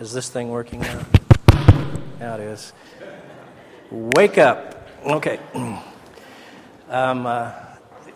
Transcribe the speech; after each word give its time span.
Is 0.00 0.12
this 0.12 0.28
thing 0.28 0.48
working 0.48 0.80
now? 0.80 1.04
Now 2.18 2.34
it 2.34 2.40
is. 2.40 2.72
Wake 3.92 4.38
up. 4.38 4.88
Okay. 5.06 5.38
Um, 6.86 7.26
uh, 7.26 7.50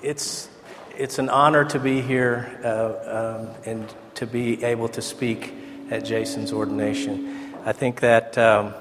it's, 0.03 0.51
it's 0.95 1.19
an 1.19 1.31
honor 1.31 1.65
to 1.65 1.81
be 1.81 2.03
here 2.03 2.61
uh, 2.63 3.41
um, 3.41 3.49
and 3.65 3.93
to 4.17 4.27
be 4.27 4.63
able 4.63 4.91
to 4.91 5.01
speak 5.01 5.55
at 5.91 6.05
Jason's 6.05 6.53
ordination. 6.53 7.55
I 7.65 7.73
think 7.73 8.01
that 8.01 8.37
um, 8.37 8.75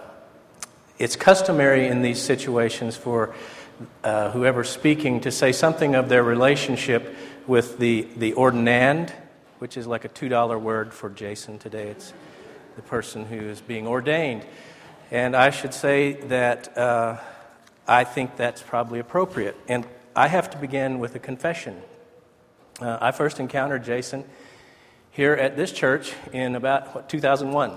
it's 0.99 1.15
customary 1.15 1.87
in 1.87 2.01
these 2.01 2.21
situations 2.21 2.97
for 2.97 3.33
uh, 4.03 4.29
whoever's 4.31 4.69
speaking 4.69 5.21
to 5.21 5.31
say 5.31 5.53
something 5.53 5.95
of 5.95 6.09
their 6.09 6.23
relationship 6.23 7.15
with 7.47 7.79
the, 7.79 8.07
the 8.17 8.33
ordinand, 8.33 9.11
which 9.59 9.77
is 9.77 9.87
like 9.87 10.03
a 10.03 10.09
$2 10.09 10.59
word 10.59 10.93
for 10.93 11.09
Jason 11.09 11.57
today. 11.57 11.87
It's 11.87 12.13
the 12.77 12.83
person 12.83 13.25
who 13.25 13.39
is 13.39 13.59
being 13.59 13.87
ordained. 13.87 14.45
And 15.09 15.35
I 15.35 15.49
should 15.49 15.73
say 15.73 16.13
that 16.13 16.77
uh, 16.77 17.17
I 17.87 18.03
think 18.03 18.37
that's 18.37 18.61
probably 18.61 18.99
appropriate. 18.99 19.57
And 19.67 19.85
I 20.15 20.27
have 20.27 20.51
to 20.51 20.57
begin 20.57 20.99
with 20.99 21.15
a 21.15 21.19
confession. 21.19 21.81
Uh, 22.79 22.99
I 23.01 23.11
first 23.11 23.39
encountered 23.39 23.83
Jason 23.83 24.23
here 25.09 25.33
at 25.33 25.57
this 25.57 25.71
church 25.71 26.13
in 26.31 26.55
about 26.55 26.93
what, 26.93 27.09
2001. 27.09 27.73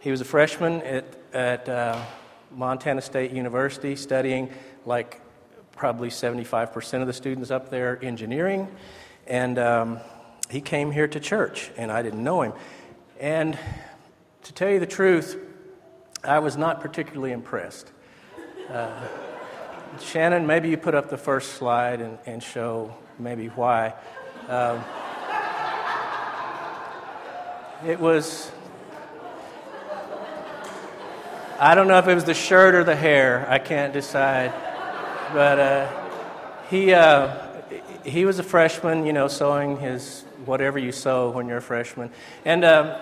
He 0.00 0.10
was 0.10 0.22
a 0.22 0.24
freshman 0.24 0.80
at, 0.80 1.04
at 1.34 1.68
uh, 1.68 2.02
Montana 2.50 3.02
State 3.02 3.32
University 3.32 3.96
studying, 3.96 4.50
like 4.86 5.20
probably 5.72 6.08
75% 6.08 7.02
of 7.02 7.06
the 7.06 7.12
students 7.12 7.50
up 7.50 7.68
there, 7.68 8.02
engineering. 8.02 8.74
And 9.26 9.58
um, 9.58 10.00
he 10.48 10.62
came 10.62 10.90
here 10.90 11.06
to 11.06 11.20
church, 11.20 11.70
and 11.76 11.92
I 11.92 12.00
didn't 12.00 12.24
know 12.24 12.40
him. 12.40 12.54
And 13.20 13.58
to 14.46 14.52
tell 14.52 14.70
you 14.70 14.78
the 14.78 14.86
truth, 14.86 15.36
I 16.22 16.38
was 16.38 16.56
not 16.56 16.80
particularly 16.80 17.32
impressed. 17.32 17.90
Uh, 18.70 19.08
Shannon, 20.00 20.46
maybe 20.46 20.68
you 20.68 20.76
put 20.76 20.94
up 20.94 21.10
the 21.10 21.16
first 21.16 21.54
slide 21.54 22.00
and, 22.00 22.16
and 22.26 22.40
show 22.40 22.94
maybe 23.18 23.48
why. 23.48 23.94
Um, 24.48 24.84
it 27.84 27.98
was, 27.98 28.52
I 31.58 31.74
don't 31.74 31.88
know 31.88 31.98
if 31.98 32.06
it 32.06 32.14
was 32.14 32.24
the 32.24 32.34
shirt 32.34 32.76
or 32.76 32.84
the 32.84 32.94
hair, 32.94 33.46
I 33.50 33.58
can't 33.58 33.92
decide. 33.92 34.52
But 35.32 35.58
uh, 35.58 36.08
he, 36.70 36.94
uh, 36.94 37.36
he 38.04 38.24
was 38.24 38.38
a 38.38 38.44
freshman, 38.44 39.06
you 39.06 39.12
know, 39.12 39.26
sewing 39.26 39.78
his 39.78 40.22
whatever 40.44 40.78
you 40.78 40.92
sew 40.92 41.30
when 41.30 41.48
you're 41.48 41.58
a 41.58 41.62
freshman. 41.62 42.10
And 42.44 42.64
um, 42.64 42.94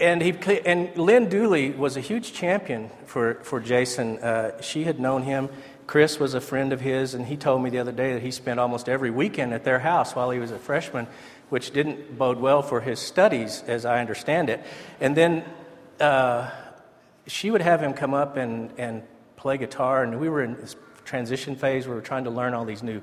and, 0.00 0.22
he, 0.22 0.32
and 0.64 0.96
Lynn 0.96 1.28
Dooley 1.28 1.70
was 1.70 1.96
a 1.96 2.00
huge 2.00 2.32
champion 2.32 2.90
for, 3.06 3.34
for 3.42 3.60
Jason. 3.60 4.18
Uh, 4.18 4.60
she 4.60 4.84
had 4.84 4.98
known 4.98 5.22
him. 5.22 5.48
Chris 5.86 6.18
was 6.18 6.34
a 6.34 6.40
friend 6.40 6.72
of 6.72 6.80
his, 6.80 7.14
and 7.14 7.26
he 7.26 7.36
told 7.36 7.62
me 7.62 7.68
the 7.68 7.78
other 7.78 7.92
day 7.92 8.14
that 8.14 8.22
he 8.22 8.30
spent 8.30 8.58
almost 8.60 8.88
every 8.88 9.10
weekend 9.10 9.52
at 9.52 9.64
their 9.64 9.78
house 9.78 10.14
while 10.14 10.30
he 10.30 10.38
was 10.38 10.52
a 10.52 10.58
freshman, 10.58 11.06
which 11.48 11.72
didn't 11.72 12.16
bode 12.16 12.38
well 12.38 12.62
for 12.62 12.80
his 12.80 12.98
studies, 12.98 13.62
as 13.66 13.84
I 13.84 14.00
understand 14.00 14.50
it. 14.50 14.64
And 15.00 15.16
then 15.16 15.44
uh, 15.98 16.50
she 17.26 17.50
would 17.50 17.60
have 17.60 17.82
him 17.82 17.92
come 17.92 18.14
up 18.14 18.36
and, 18.36 18.70
and 18.78 19.02
play 19.36 19.58
guitar, 19.58 20.02
and 20.02 20.20
we 20.20 20.28
were 20.28 20.42
in 20.42 20.54
this 20.60 20.76
transition 21.04 21.56
phase 21.56 21.86
where 21.86 21.96
we 21.96 22.00
were 22.00 22.06
trying 22.06 22.24
to 22.24 22.30
learn 22.30 22.54
all 22.54 22.64
these 22.64 22.82
new 22.82 23.02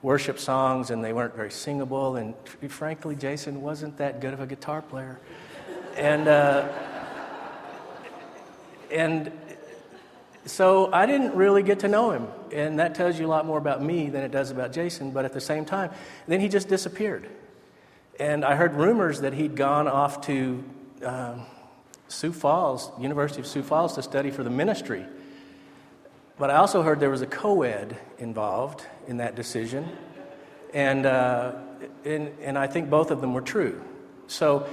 worship 0.00 0.38
songs, 0.38 0.90
and 0.90 1.04
they 1.04 1.12
weren't 1.12 1.34
very 1.34 1.50
singable. 1.50 2.16
And 2.16 2.34
frankly, 2.68 3.16
Jason 3.16 3.60
wasn't 3.60 3.98
that 3.98 4.20
good 4.20 4.32
of 4.32 4.40
a 4.40 4.46
guitar 4.46 4.82
player 4.82 5.20
and 6.00 6.28
uh, 6.28 6.66
and 8.90 9.30
so 10.46 10.90
I 10.92 11.04
didn't 11.04 11.34
really 11.34 11.62
get 11.62 11.80
to 11.80 11.88
know 11.88 12.10
him, 12.10 12.26
and 12.52 12.78
that 12.78 12.94
tells 12.94 13.20
you 13.20 13.26
a 13.26 13.28
lot 13.28 13.44
more 13.44 13.58
about 13.58 13.82
me 13.82 14.08
than 14.08 14.24
it 14.24 14.32
does 14.32 14.50
about 14.50 14.72
Jason. 14.72 15.10
But 15.10 15.26
at 15.26 15.34
the 15.34 15.40
same 15.40 15.66
time, 15.66 15.90
then 16.26 16.40
he 16.40 16.48
just 16.48 16.68
disappeared, 16.68 17.28
and 18.18 18.46
I 18.46 18.56
heard 18.56 18.74
rumors 18.74 19.20
that 19.20 19.34
he'd 19.34 19.54
gone 19.56 19.86
off 19.86 20.26
to 20.26 20.64
um, 21.04 21.42
Sioux 22.08 22.32
Falls, 22.32 22.90
University 22.98 23.40
of 23.40 23.46
Sioux 23.46 23.62
Falls, 23.62 23.94
to 23.96 24.02
study 24.02 24.30
for 24.30 24.42
the 24.42 24.50
ministry. 24.50 25.04
But 26.38 26.50
I 26.50 26.56
also 26.56 26.80
heard 26.80 27.00
there 27.00 27.10
was 27.10 27.20
a 27.20 27.26
co-ed 27.26 27.98
involved 28.16 28.86
in 29.06 29.18
that 29.18 29.36
decision, 29.36 29.86
and 30.72 31.04
uh, 31.04 31.52
and, 32.06 32.32
and 32.40 32.56
I 32.56 32.68
think 32.68 32.88
both 32.88 33.10
of 33.10 33.20
them 33.20 33.34
were 33.34 33.42
true. 33.42 33.82
So 34.28 34.66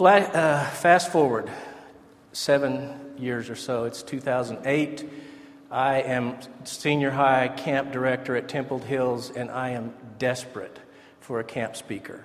uh, 0.00 0.70
fast 0.70 1.12
forward 1.12 1.50
seven 2.32 3.14
years 3.16 3.48
or 3.48 3.54
so, 3.54 3.84
it's 3.84 4.02
2008. 4.02 5.08
I 5.70 6.02
am 6.02 6.36
senior 6.64 7.10
high 7.10 7.48
camp 7.48 7.92
director 7.92 8.36
at 8.36 8.48
Temple 8.48 8.80
Hills, 8.80 9.30
and 9.30 9.50
I 9.50 9.70
am 9.70 9.92
desperate 10.18 10.78
for 11.20 11.40
a 11.40 11.44
camp 11.44 11.76
speaker. 11.76 12.24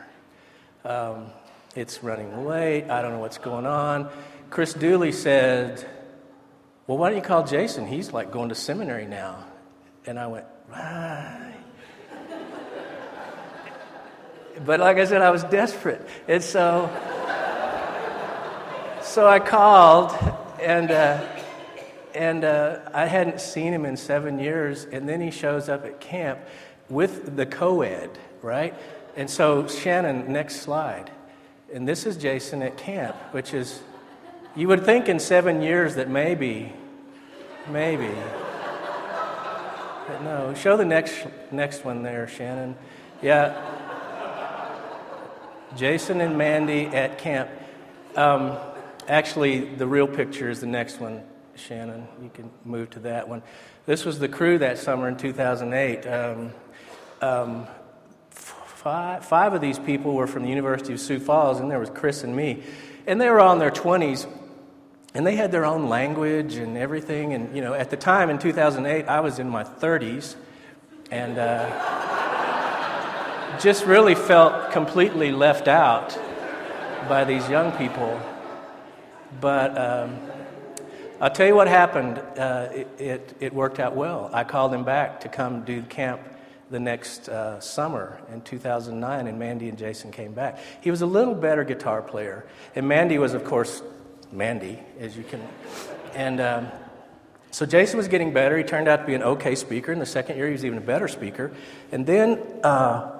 Um, 0.84 1.28
it's 1.76 2.04
running 2.04 2.46
late. 2.46 2.90
I 2.90 3.02
don't 3.02 3.12
know 3.12 3.20
what's 3.20 3.38
going 3.38 3.66
on. 3.66 4.10
Chris 4.50 4.74
Dooley 4.74 5.12
said, 5.12 5.86
Well, 6.88 6.98
why 6.98 7.10
don't 7.10 7.18
you 7.18 7.24
call 7.24 7.46
Jason? 7.46 7.86
He's 7.86 8.12
like 8.12 8.32
going 8.32 8.50
to 8.50 8.56
seminary 8.56 9.06
now. 9.06 9.46
And 10.06 10.20
I 10.20 10.28
went, 10.28 10.46
Right. 10.72 11.56
but 14.66 14.80
like 14.80 14.98
I 14.98 15.06
said, 15.06 15.22
I 15.22 15.30
was 15.30 15.44
desperate. 15.44 16.08
And 16.28 16.44
so 16.44 16.90
so 19.10 19.28
I 19.28 19.40
called, 19.40 20.14
and, 20.62 20.92
uh, 20.92 21.26
and 22.14 22.44
uh, 22.44 22.80
I 22.94 23.08
hadn't 23.08 23.42
seen 23.42 23.74
him 23.74 23.84
in 23.84 23.98
seven 23.98 24.38
years, 24.38 24.86
and 24.86 25.10
then 25.10 25.20
he 25.20 25.32
shows 25.32 25.68
up 25.68 25.84
at 25.84 26.00
camp 26.00 26.38
with 26.90 27.36
the 27.36 27.48
co 27.48 27.82
ed, 27.82 28.12
right? 28.44 28.76
And 29.16 29.28
so, 29.28 29.68
Shannon, 29.68 30.32
next 30.32 30.58
slide. 30.58 31.10
And 31.74 31.88
this 31.88 32.06
is 32.06 32.18
Jason 32.18 32.62
at 32.62 32.78
camp, 32.78 33.16
which 33.32 33.52
is, 33.52 33.82
you 34.56 34.68
would 34.68 34.86
think 34.86 35.10
in 35.10 35.20
seven 35.20 35.64
years 35.64 35.96
that 35.96 36.08
maybe, 36.08 36.72
maybe. 37.68 38.12
But 40.08 40.22
no, 40.22 40.54
show 40.54 40.78
the 40.78 40.86
next, 40.86 41.26
next 41.52 41.84
one 41.84 42.04
there, 42.04 42.28
Shannon. 42.28 42.76
Yeah. 43.24 43.60
Jason 45.76 46.22
and 46.22 46.38
Mandy 46.38 46.86
at 46.86 47.18
camp. 47.18 47.50
Um, 48.16 48.58
Actually, 49.10 49.60
the 49.62 49.88
real 49.88 50.08
picture 50.08 50.52
is 50.52 50.62
the 50.62 50.68
next 50.68 51.00
one, 51.00 51.24
Shannon. 51.56 52.08
You 52.22 52.30
can 52.32 52.52
move 52.64 52.92
to 52.92 53.00
that 53.00 53.28
one. 53.28 53.42
This 53.88 54.06
was 54.06 54.20
the 54.20 54.30
crew 54.30 54.60
that 54.60 54.78
summer 54.78 55.08
in 55.08 55.18
2008. 55.18 56.06
Um, 56.06 56.54
um, 57.20 57.66
five, 58.30 59.26
five 59.26 59.54
of 59.56 59.62
these 59.62 59.80
people 59.80 60.14
were 60.14 60.28
from 60.28 60.44
the 60.44 60.50
University 60.50 60.94
of 60.94 61.00
Sioux 61.00 61.20
Falls, 61.20 61.60
and 61.60 61.72
there 61.72 61.80
was 61.80 61.90
Chris 61.90 62.24
and 62.24 62.36
me. 62.36 62.62
And 63.08 63.20
they 63.20 63.32
were 63.32 63.40
all 63.40 63.52
in 63.52 63.58
their 63.58 63.72
20s, 63.72 64.28
and 65.16 65.26
they 65.26 65.36
had 65.36 65.52
their 65.52 65.66
own 65.66 65.90
language 65.90 66.54
and 66.58 66.78
everything. 66.78 67.34
And, 67.34 67.56
you 67.56 67.64
know, 67.64 67.74
at 67.74 67.90
the 67.90 67.98
time 67.98 68.30
in 68.30 68.38
2008, 68.38 69.08
I 69.08 69.22
was 69.22 69.40
in 69.40 69.50
my 69.50 69.64
30s, 69.64 70.36
and 71.10 71.40
uh, 71.40 71.68
just 73.60 73.88
really 73.88 74.14
felt 74.14 74.72
completely 74.72 75.32
left 75.32 75.68
out 75.68 76.16
by 77.10 77.24
these 77.24 77.50
young 77.50 77.72
people. 77.72 78.22
But 79.40 79.78
um, 79.78 80.18
I'll 81.22 81.30
tell 81.30 81.48
you 81.48 81.56
what 81.56 81.68
happened. 81.68 82.20
Uh, 82.38 82.70
it, 82.74 82.88
it, 82.98 83.36
it, 83.40 83.54
worked 83.54 83.80
out 83.80 83.96
well. 83.96 84.30
I 84.34 84.44
called 84.44 84.74
him 84.74 84.84
back 84.84 85.20
to 85.22 85.30
come 85.30 85.64
do 85.64 85.82
camp 85.84 86.22
the 86.70 86.80
next 86.80 87.30
uh, 87.30 87.60
summer 87.60 88.22
in 88.32 88.42
2009, 88.42 89.28
and 89.28 89.40
Mandy 89.40 89.70
and 89.70 89.78
Jason 89.78 90.12
came 90.12 90.34
back. 90.34 90.60
He 90.82 90.92
was 90.92 91.02
a 91.02 91.06
little 91.06 91.36
better 91.36 91.64
guitar 91.64 92.02
player, 92.02 92.46
and 92.76 92.88
Mandy 92.88 93.18
was, 93.18 93.34
of 93.34 93.44
course, 93.44 93.82
Mandy, 94.32 94.80
as 95.00 95.18
you 95.18 95.24
can. 95.24 95.42
And 96.14 96.40
um, 96.40 96.68
so 97.52 97.66
Jason 97.66 97.98
was 97.98 98.08
getting 98.08 98.32
better. 98.32 98.58
He 98.58 98.64
turned 98.64 98.88
out 98.88 98.98
to 98.98 99.06
be 99.06 99.16
an 99.16 99.24
okay 99.24 99.56
speaker. 99.56 99.92
In 99.92 100.00
the 100.00 100.06
second 100.06 100.38
year, 100.38 100.46
he 100.46 100.52
was 100.52 100.64
even 100.64 100.78
a 100.78 100.82
better 100.82 101.08
speaker. 101.08 101.52
And 101.92 102.06
then 102.06 102.40
uh, 102.64 103.12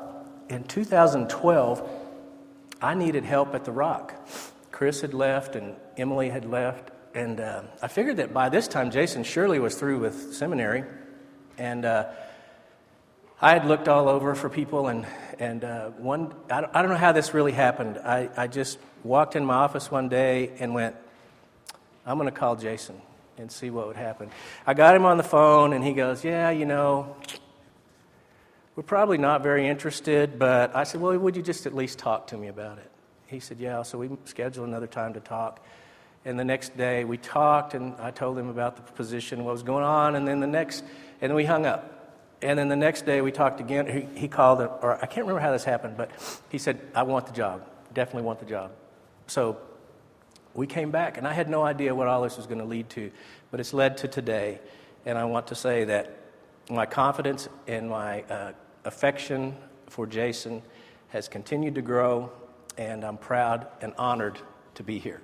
in 0.50 0.64
2012, 0.64 1.90
I 2.82 2.94
needed 2.94 3.26
help 3.26 3.56
at 3.56 3.66
the 3.66 3.72
Rock. 3.72 4.14
Chris 4.80 5.02
had 5.02 5.14
left 5.14 5.58
and 5.58 5.76
Emily 5.98 6.30
had 6.30 6.46
left. 6.46 6.90
And 7.14 7.42
uh, 7.42 7.64
I 7.82 7.90
figured 7.90 8.16
that 8.16 8.34
by 8.34 8.48
this 8.48 8.66
time, 8.66 8.92
Jason 8.92 9.26
surely 9.26 9.60
was 9.60 9.76
through 9.76 10.00
with 10.00 10.34
seminary. 10.34 10.86
And 11.58 11.84
uh, 11.84 12.06
I 13.42 13.52
had 13.52 13.66
looked 13.66 13.90
all 13.90 14.08
over 14.08 14.36
for 14.36 14.50
people, 14.50 14.88
and, 14.88 15.06
and 15.38 15.66
uh, 15.66 15.90
one, 15.90 16.34
I 16.50 16.62
don't, 16.62 16.74
I 16.74 16.82
don't 16.82 16.92
know 16.92 16.98
how 16.98 17.12
this 17.12 17.34
really 17.34 17.52
happened. 17.52 17.98
I, 17.98 18.30
I 18.38 18.48
just 18.48 18.80
walked 19.04 19.36
in 19.36 19.44
my 19.44 19.56
office 19.56 19.92
one 19.92 20.08
day 20.08 20.54
and 20.60 20.74
went, 20.74 20.96
I'm 22.06 22.18
going 22.18 22.32
to 22.32 22.40
call 22.40 22.56
Jason 22.56 23.02
and 23.38 23.52
see 23.52 23.70
what 23.72 23.86
would 23.88 23.98
happen. 23.98 24.30
I 24.66 24.76
got 24.76 24.96
him 24.96 25.04
on 25.04 25.18
the 25.18 25.24
phone, 25.24 25.74
and 25.74 25.84
he 25.84 25.92
goes, 25.92 26.24
Yeah, 26.24 26.52
you 26.52 26.66
know, 26.66 27.18
we're 28.78 28.84
probably 28.84 29.18
not 29.18 29.44
very 29.44 29.68
interested, 29.68 30.40
but 30.40 30.74
I 30.74 30.86
said, 30.86 31.02
Well, 31.02 31.18
would 31.18 31.36
you 31.36 31.44
just 31.44 31.66
at 31.66 31.76
least 31.76 32.00
talk 32.00 32.28
to 32.28 32.38
me 32.38 32.48
about 32.48 32.78
it? 32.78 32.90
He 33.30 33.40
said, 33.40 33.60
Yeah. 33.60 33.84
So 33.84 33.98
we 33.98 34.10
scheduled 34.26 34.68
another 34.68 34.88
time 34.88 35.14
to 35.14 35.20
talk. 35.20 35.64
And 36.26 36.38
the 36.38 36.44
next 36.44 36.76
day 36.76 37.06
we 37.06 37.18
talked, 37.18 37.74
and 37.74 37.96
I 38.00 38.12
told 38.12 38.38
him 38.38 38.50
about 38.50 38.76
the 38.76 38.82
position, 38.94 39.44
what 39.46 39.54
was 39.54 39.64
going 39.64 39.84
on. 39.84 40.16
And 40.16 40.28
then 40.28 40.40
the 40.40 40.48
next, 40.48 40.84
and 41.22 41.34
we 41.34 41.46
hung 41.46 41.66
up. 41.66 41.96
And 42.42 42.58
then 42.58 42.70
the 42.70 42.76
next 42.76 43.06
day 43.06 43.22
we 43.22 43.32
talked 43.32 43.60
again. 43.60 43.88
He, 43.88 44.20
he 44.20 44.28
called, 44.28 44.62
or 44.62 44.98
I 45.02 45.06
can't 45.06 45.26
remember 45.28 45.42
how 45.42 45.52
this 45.52 45.64
happened, 45.64 45.98
but 45.98 46.12
he 46.50 46.58
said, 46.58 46.80
I 46.96 47.04
want 47.04 47.26
the 47.28 47.34
job. 47.34 47.66
Definitely 47.94 48.24
want 48.24 48.40
the 48.40 48.46
job. 48.46 48.72
So 49.28 49.58
we 50.54 50.68
came 50.68 50.90
back, 50.90 51.18
and 51.18 51.28
I 51.28 51.34
had 51.34 51.50
no 51.50 51.64
idea 51.64 51.94
what 51.94 52.08
all 52.08 52.22
this 52.22 52.38
was 52.38 52.48
going 52.48 52.60
to 52.60 52.66
lead 52.66 52.90
to, 52.92 53.12
but 53.52 53.60
it's 53.60 53.74
led 53.74 53.98
to 53.98 54.08
today. 54.08 54.60
And 55.06 55.18
I 55.18 55.26
want 55.26 55.48
to 55.48 55.56
say 55.56 55.84
that 55.86 56.18
my 56.70 56.86
confidence 56.86 57.50
and 57.68 57.90
my 57.90 58.22
uh, 58.24 58.52
affection 58.86 59.56
for 59.88 60.06
Jason 60.06 60.62
has 61.10 61.28
continued 61.28 61.76
to 61.76 61.82
grow, 61.82 62.32
and 62.80 63.04
I'm 63.04 63.18
proud 63.18 63.68
and 63.82 63.94
honored 63.98 64.40
to 64.76 64.84
be 64.84 65.00
here 65.00 65.22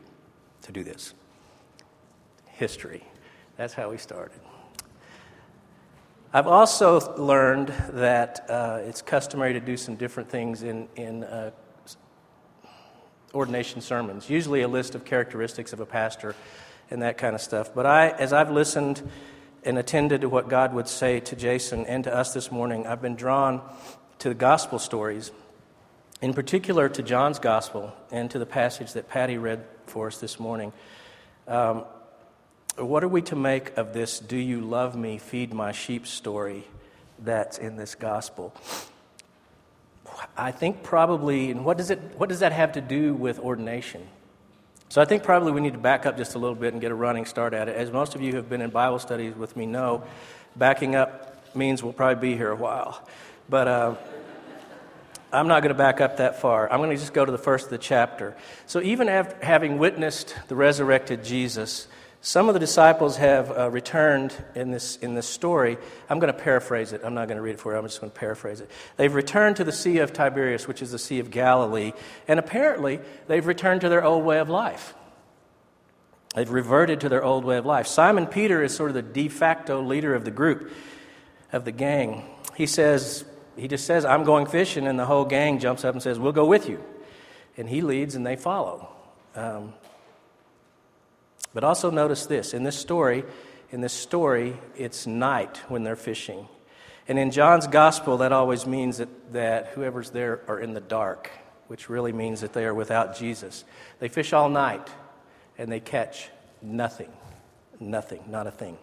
to 0.63 0.73
do 0.73 0.83
this. 0.83 1.13
History. 2.47 3.01
That's 3.55 3.73
how 3.73 3.89
we 3.89 3.97
started. 3.97 4.41
I've 6.33 6.47
also 6.47 7.15
learned 7.15 7.69
that 7.93 8.45
uh, 8.49 8.79
it's 8.83 9.01
customary 9.01 9.53
to 9.53 9.61
do 9.61 9.77
some 9.77 9.95
different 9.95 10.29
things 10.29 10.63
in, 10.63 10.89
in 10.97 11.23
uh, 11.23 11.51
ordination 13.33 13.79
sermons, 13.79 14.29
usually 14.29 14.61
a 14.61 14.67
list 14.67 14.93
of 14.93 15.05
characteristics 15.05 15.71
of 15.71 15.79
a 15.79 15.85
pastor 15.85 16.35
and 16.91 17.01
that 17.01 17.17
kind 17.17 17.35
of 17.35 17.41
stuff. 17.41 17.73
But 17.73 17.85
I, 17.85 18.09
as 18.09 18.33
I've 18.33 18.51
listened 18.51 19.09
and 19.63 19.77
attended 19.77 20.21
to 20.21 20.29
what 20.29 20.49
God 20.49 20.73
would 20.73 20.89
say 20.89 21.21
to 21.21 21.37
Jason 21.37 21.85
and 21.85 22.03
to 22.03 22.13
us 22.13 22.33
this 22.33 22.51
morning, 22.51 22.85
I've 22.85 23.01
been 23.01 23.15
drawn 23.15 23.61
to 24.19 24.27
the 24.27 24.35
gospel 24.35 24.77
stories, 24.77 25.31
in 26.25 26.33
particular 26.33 26.89
to 26.89 27.03
John's 27.03 27.37
gospel 27.37 27.93
and 28.09 28.31
to 28.31 28.39
the 28.39 28.47
passage 28.47 28.93
that 28.93 29.07
Patty 29.07 29.37
read 29.37 29.63
for 29.85 30.07
us 30.07 30.17
this 30.17 30.39
morning. 30.39 30.73
Um, 31.47 31.85
what 32.77 33.03
are 33.03 33.07
we 33.07 33.21
to 33.21 33.35
make 33.35 33.77
of 33.77 33.93
this 33.93 34.17
do 34.17 34.35
you 34.35 34.59
love 34.59 34.95
me, 34.95 35.19
feed 35.19 35.53
my 35.53 35.71
sheep 35.71 36.07
story 36.07 36.63
that's 37.19 37.59
in 37.59 37.75
this 37.75 37.93
gospel? 37.93 38.55
I 40.35 40.51
think 40.51 40.81
probably, 40.81 41.51
and 41.51 41.63
what 41.63 41.77
does, 41.77 41.91
it, 41.91 41.99
what 42.17 42.29
does 42.29 42.39
that 42.39 42.53
have 42.53 42.71
to 42.71 42.81
do 42.81 43.13
with 43.13 43.37
ordination? 43.37 44.01
So 44.89 45.03
I 45.03 45.05
think 45.05 45.21
probably 45.21 45.51
we 45.51 45.61
need 45.61 45.73
to 45.73 45.79
back 45.79 46.07
up 46.07 46.17
just 46.17 46.33
a 46.33 46.39
little 46.39 46.55
bit 46.55 46.73
and 46.73 46.81
get 46.81 46.89
a 46.89 46.95
running 46.95 47.25
start 47.25 47.53
at 47.53 47.69
it. 47.69 47.75
As 47.75 47.91
most 47.91 48.15
of 48.15 48.23
you 48.23 48.31
who 48.31 48.37
have 48.37 48.49
been 48.49 48.61
in 48.61 48.71
Bible 48.71 48.97
studies 48.97 49.35
with 49.35 49.55
me 49.55 49.67
know, 49.67 50.03
backing 50.55 50.95
up 50.95 51.55
means 51.55 51.83
we'll 51.83 51.93
probably 51.93 52.31
be 52.31 52.35
here 52.35 52.49
a 52.49 52.55
while. 52.55 53.07
But 53.47 53.67
uh, 53.67 53.95
I'm 55.31 55.47
not 55.47 55.61
going 55.61 55.73
to 55.73 55.77
back 55.77 56.01
up 56.01 56.17
that 56.17 56.39
far. 56.41 56.71
I'm 56.71 56.79
going 56.79 56.91
to 56.91 56.95
just 56.95 57.13
go 57.13 57.25
to 57.25 57.31
the 57.31 57.37
first 57.37 57.65
of 57.65 57.71
the 57.71 57.77
chapter. 57.77 58.35
So 58.67 58.81
even 58.81 59.09
after 59.09 59.43
having 59.45 59.77
witnessed 59.77 60.35
the 60.47 60.55
resurrected 60.55 61.23
Jesus, 61.23 61.87
some 62.25 62.47
of 62.47 62.55
the 62.55 62.59
disciples 62.59 63.17
have 63.17 63.51
uh, 63.51 63.69
returned 63.69 64.33
in 64.55 64.71
this, 64.71 64.95
in 64.97 65.13
this 65.13 65.27
story. 65.27 65.77
I'm 66.09 66.17
going 66.17 66.33
to 66.33 66.39
paraphrase 66.39 66.91
it. 66.91 67.01
I'm 67.03 67.13
not 67.13 67.27
going 67.27 67.37
to 67.37 67.41
read 67.43 67.51
it 67.51 67.59
for 67.59 67.71
you. 67.71 67.77
I'm 67.77 67.85
just 67.85 68.01
going 68.01 68.11
to 68.11 68.19
paraphrase 68.19 68.61
it. 68.61 68.71
They've 68.97 69.13
returned 69.13 69.57
to 69.57 69.63
the 69.63 69.71
Sea 69.71 69.99
of 69.99 70.11
Tiberias, 70.11 70.67
which 70.67 70.81
is 70.81 70.91
the 70.91 70.97
Sea 70.97 71.19
of 71.19 71.29
Galilee, 71.29 71.93
and 72.27 72.39
apparently 72.39 72.99
they've 73.27 73.45
returned 73.45 73.81
to 73.81 73.89
their 73.89 74.03
old 74.03 74.25
way 74.25 74.39
of 74.39 74.49
life. 74.49 74.95
They've 76.33 76.49
reverted 76.49 77.01
to 77.01 77.09
their 77.09 77.23
old 77.23 77.45
way 77.45 77.57
of 77.57 77.65
life. 77.67 77.85
Simon 77.85 78.25
Peter 78.25 78.63
is 78.63 78.75
sort 78.75 78.89
of 78.89 78.95
the 78.95 79.03
de 79.03 79.29
facto 79.29 79.81
leader 79.81 80.15
of 80.15 80.25
the 80.25 80.31
group, 80.31 80.71
of 81.53 81.63
the 81.63 81.71
gang. 81.71 82.23
He 82.55 82.65
says, 82.65 83.23
he 83.57 83.67
just 83.67 83.85
says, 83.85 84.05
I'm 84.05 84.23
going 84.23 84.45
fishing, 84.45 84.87
and 84.87 84.99
the 84.99 85.05
whole 85.05 85.25
gang 85.25 85.59
jumps 85.59 85.85
up 85.85 85.93
and 85.93 86.03
says, 86.03 86.19
We'll 86.19 86.33
go 86.33 86.45
with 86.45 86.67
you. 86.67 86.83
And 87.57 87.69
he 87.69 87.81
leads 87.81 88.15
and 88.15 88.25
they 88.25 88.35
follow. 88.35 88.89
Um, 89.35 89.73
but 91.53 91.63
also 91.63 91.89
notice 91.89 92.25
this 92.25 92.53
in 92.53 92.63
this 92.63 92.77
story, 92.77 93.23
in 93.71 93.81
this 93.81 93.93
story, 93.93 94.57
it's 94.75 95.07
night 95.07 95.57
when 95.69 95.83
they're 95.83 95.95
fishing. 95.95 96.47
And 97.07 97.19
in 97.19 97.31
John's 97.31 97.67
gospel, 97.67 98.17
that 98.17 98.31
always 98.31 98.65
means 98.65 98.97
that, 98.97 99.33
that 99.33 99.67
whoever's 99.67 100.09
there 100.09 100.41
are 100.47 100.59
in 100.59 100.73
the 100.73 100.81
dark, 100.81 101.29
which 101.67 101.87
really 101.87 102.11
means 102.11 102.41
that 102.41 102.53
they 102.53 102.65
are 102.65 102.73
without 102.73 103.15
Jesus. 103.15 103.63
They 103.99 104.09
fish 104.09 104.33
all 104.33 104.49
night 104.49 104.89
and 105.57 105.71
they 105.71 105.79
catch 105.79 106.29
nothing. 106.61 107.11
Nothing, 107.79 108.23
not 108.27 108.47
a 108.47 108.51
thing. 108.51 108.77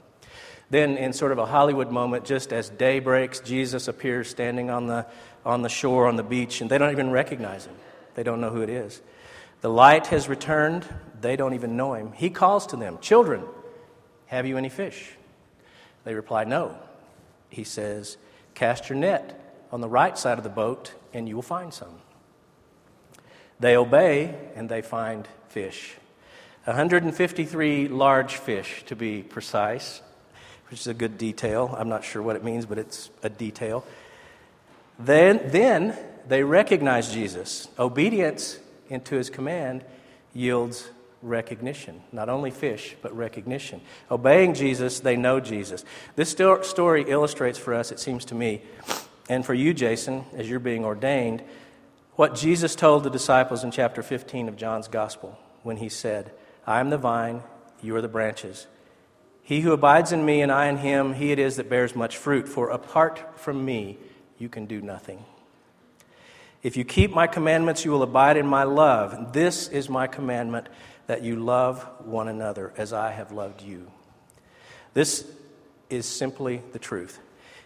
Then, 0.72 0.96
in 0.96 1.12
sort 1.12 1.32
of 1.32 1.38
a 1.38 1.44
Hollywood 1.44 1.90
moment, 1.90 2.24
just 2.24 2.50
as 2.50 2.70
day 2.70 2.98
breaks, 2.98 3.40
Jesus 3.40 3.88
appears 3.88 4.30
standing 4.30 4.70
on 4.70 4.86
the, 4.86 5.04
on 5.44 5.60
the 5.60 5.68
shore, 5.68 6.08
on 6.08 6.16
the 6.16 6.22
beach, 6.22 6.62
and 6.62 6.70
they 6.70 6.78
don't 6.78 6.92
even 6.92 7.10
recognize 7.10 7.66
him. 7.66 7.74
They 8.14 8.22
don't 8.22 8.40
know 8.40 8.48
who 8.48 8.62
it 8.62 8.70
is. 8.70 9.02
The 9.60 9.68
light 9.68 10.06
has 10.06 10.30
returned. 10.30 10.86
They 11.20 11.36
don't 11.36 11.52
even 11.52 11.76
know 11.76 11.92
him. 11.92 12.12
He 12.12 12.30
calls 12.30 12.68
to 12.68 12.76
them, 12.76 12.96
Children, 13.02 13.44
have 14.28 14.46
you 14.46 14.56
any 14.56 14.70
fish? 14.70 15.10
They 16.04 16.14
reply, 16.14 16.44
No. 16.44 16.74
He 17.50 17.64
says, 17.64 18.16
Cast 18.54 18.88
your 18.88 18.96
net 18.96 19.66
on 19.72 19.82
the 19.82 19.90
right 19.90 20.16
side 20.16 20.38
of 20.38 20.44
the 20.44 20.48
boat, 20.48 20.94
and 21.12 21.28
you 21.28 21.34
will 21.34 21.42
find 21.42 21.74
some. 21.74 22.00
They 23.60 23.76
obey, 23.76 24.34
and 24.56 24.70
they 24.70 24.80
find 24.80 25.28
fish. 25.50 25.96
153 26.64 27.88
large 27.88 28.36
fish, 28.36 28.84
to 28.86 28.96
be 28.96 29.22
precise, 29.22 30.00
which 30.72 30.80
is 30.80 30.86
a 30.86 30.94
good 30.94 31.18
detail. 31.18 31.74
I'm 31.78 31.90
not 31.90 32.02
sure 32.02 32.22
what 32.22 32.34
it 32.34 32.42
means, 32.42 32.64
but 32.64 32.78
it's 32.78 33.10
a 33.22 33.28
detail. 33.28 33.84
Then, 34.98 35.38
then 35.44 35.94
they 36.26 36.42
recognize 36.42 37.12
Jesus. 37.12 37.68
Obedience 37.78 38.58
into 38.88 39.16
his 39.16 39.28
command 39.28 39.84
yields 40.32 40.88
recognition. 41.20 42.00
Not 42.10 42.30
only 42.30 42.50
fish, 42.50 42.96
but 43.02 43.14
recognition. 43.14 43.82
Obeying 44.10 44.54
Jesus, 44.54 45.00
they 45.00 45.14
know 45.14 45.40
Jesus. 45.40 45.84
This 46.16 46.30
story 46.30 47.04
illustrates 47.06 47.58
for 47.58 47.74
us, 47.74 47.92
it 47.92 48.00
seems 48.00 48.24
to 48.24 48.34
me, 48.34 48.62
and 49.28 49.44
for 49.44 49.52
you, 49.52 49.74
Jason, 49.74 50.24
as 50.34 50.48
you're 50.48 50.58
being 50.58 50.86
ordained, 50.86 51.42
what 52.16 52.34
Jesus 52.34 52.74
told 52.74 53.04
the 53.04 53.10
disciples 53.10 53.62
in 53.62 53.72
chapter 53.72 54.02
15 54.02 54.48
of 54.48 54.56
John's 54.56 54.88
Gospel 54.88 55.38
when 55.64 55.76
he 55.76 55.90
said, 55.90 56.32
I 56.66 56.80
am 56.80 56.88
the 56.88 56.96
vine, 56.96 57.42
you 57.82 57.94
are 57.94 58.00
the 58.00 58.08
branches. 58.08 58.66
He 59.42 59.60
who 59.60 59.72
abides 59.72 60.12
in 60.12 60.24
me 60.24 60.40
and 60.40 60.52
I 60.52 60.66
in 60.66 60.78
him, 60.78 61.14
he 61.14 61.32
it 61.32 61.38
is 61.38 61.56
that 61.56 61.68
bears 61.68 61.96
much 61.96 62.16
fruit, 62.16 62.48
for 62.48 62.70
apart 62.70 63.40
from 63.40 63.64
me, 63.64 63.98
you 64.38 64.48
can 64.48 64.66
do 64.66 64.80
nothing. 64.80 65.24
If 66.62 66.76
you 66.76 66.84
keep 66.84 67.12
my 67.12 67.26
commandments, 67.26 67.84
you 67.84 67.90
will 67.90 68.02
abide 68.02 68.36
in 68.36 68.46
my 68.46 68.62
love. 68.62 69.32
This 69.32 69.68
is 69.68 69.88
my 69.88 70.06
commandment 70.06 70.68
that 71.08 71.22
you 71.22 71.36
love 71.36 71.82
one 72.04 72.28
another 72.28 72.72
as 72.76 72.92
I 72.92 73.10
have 73.10 73.32
loved 73.32 73.62
you. 73.62 73.90
This 74.94 75.26
is 75.90 76.06
simply 76.06 76.62
the 76.72 76.78
truth. 76.78 77.18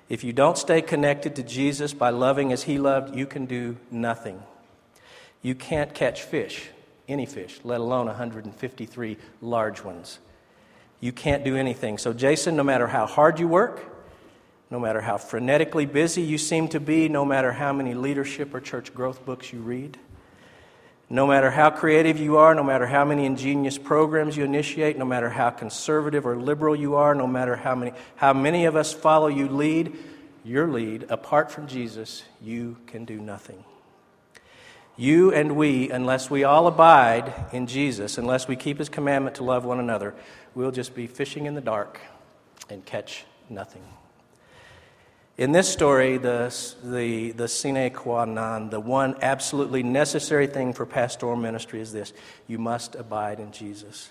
If 0.08 0.24
you 0.24 0.32
don't 0.32 0.56
stay 0.56 0.80
connected 0.80 1.36
to 1.36 1.42
Jesus 1.42 1.92
by 1.92 2.10
loving 2.10 2.52
as 2.52 2.62
he 2.62 2.78
loved, 2.78 3.14
you 3.14 3.26
can 3.26 3.44
do 3.44 3.76
nothing. 3.90 4.42
You 5.42 5.54
can't 5.54 5.92
catch 5.92 6.22
fish, 6.22 6.68
any 7.08 7.26
fish, 7.26 7.60
let 7.64 7.80
alone 7.80 8.06
153 8.06 9.18
large 9.42 9.84
ones. 9.84 10.18
You 11.00 11.12
can't 11.12 11.44
do 11.44 11.56
anything. 11.56 11.98
So, 11.98 12.12
Jason, 12.12 12.56
no 12.56 12.62
matter 12.62 12.86
how 12.86 13.06
hard 13.06 13.38
you 13.38 13.48
work, 13.48 13.82
no 14.70 14.80
matter 14.80 15.00
how 15.00 15.16
frenetically 15.16 15.90
busy 15.90 16.22
you 16.22 16.38
seem 16.38 16.68
to 16.68 16.80
be, 16.80 17.08
no 17.08 17.24
matter 17.24 17.52
how 17.52 17.72
many 17.72 17.94
leadership 17.94 18.54
or 18.54 18.60
church 18.60 18.94
growth 18.94 19.24
books 19.24 19.52
you 19.52 19.60
read, 19.60 19.98
no 21.08 21.26
matter 21.26 21.50
how 21.50 21.70
creative 21.70 22.18
you 22.18 22.36
are, 22.38 22.54
no 22.54 22.64
matter 22.64 22.86
how 22.86 23.04
many 23.04 23.26
ingenious 23.26 23.78
programs 23.78 24.36
you 24.36 24.44
initiate, 24.44 24.98
no 24.98 25.04
matter 25.04 25.30
how 25.30 25.50
conservative 25.50 26.26
or 26.26 26.36
liberal 26.36 26.74
you 26.74 26.96
are, 26.96 27.14
no 27.14 27.28
matter 27.28 27.54
how 27.54 27.76
many, 27.76 27.92
how 28.16 28.32
many 28.32 28.64
of 28.64 28.74
us 28.74 28.92
follow 28.92 29.28
you 29.28 29.48
lead, 29.48 29.96
your 30.44 30.66
lead, 30.66 31.06
apart 31.08 31.50
from 31.52 31.68
Jesus, 31.68 32.24
you 32.42 32.76
can 32.86 33.04
do 33.04 33.20
nothing. 33.20 33.62
You 34.96 35.32
and 35.32 35.56
we, 35.56 35.90
unless 35.90 36.30
we 36.30 36.44
all 36.44 36.66
abide 36.66 37.34
in 37.52 37.66
Jesus, 37.66 38.16
unless 38.16 38.48
we 38.48 38.56
keep 38.56 38.78
his 38.78 38.88
commandment 38.88 39.36
to 39.36 39.44
love 39.44 39.64
one 39.64 39.78
another, 39.78 40.14
we'll 40.54 40.70
just 40.70 40.94
be 40.94 41.06
fishing 41.06 41.44
in 41.44 41.54
the 41.54 41.60
dark 41.60 42.00
and 42.70 42.84
catch 42.84 43.24
nothing. 43.50 43.82
In 45.36 45.52
this 45.52 45.68
story, 45.68 46.16
the, 46.16 46.54
the, 46.82 47.32
the 47.32 47.46
sine 47.46 47.90
qua 47.90 48.24
non, 48.24 48.70
the 48.70 48.80
one 48.80 49.16
absolutely 49.20 49.82
necessary 49.82 50.46
thing 50.46 50.72
for 50.72 50.86
pastoral 50.86 51.36
ministry 51.36 51.80
is 51.80 51.92
this 51.92 52.14
you 52.46 52.58
must 52.58 52.94
abide 52.94 53.38
in 53.38 53.52
Jesus. 53.52 54.10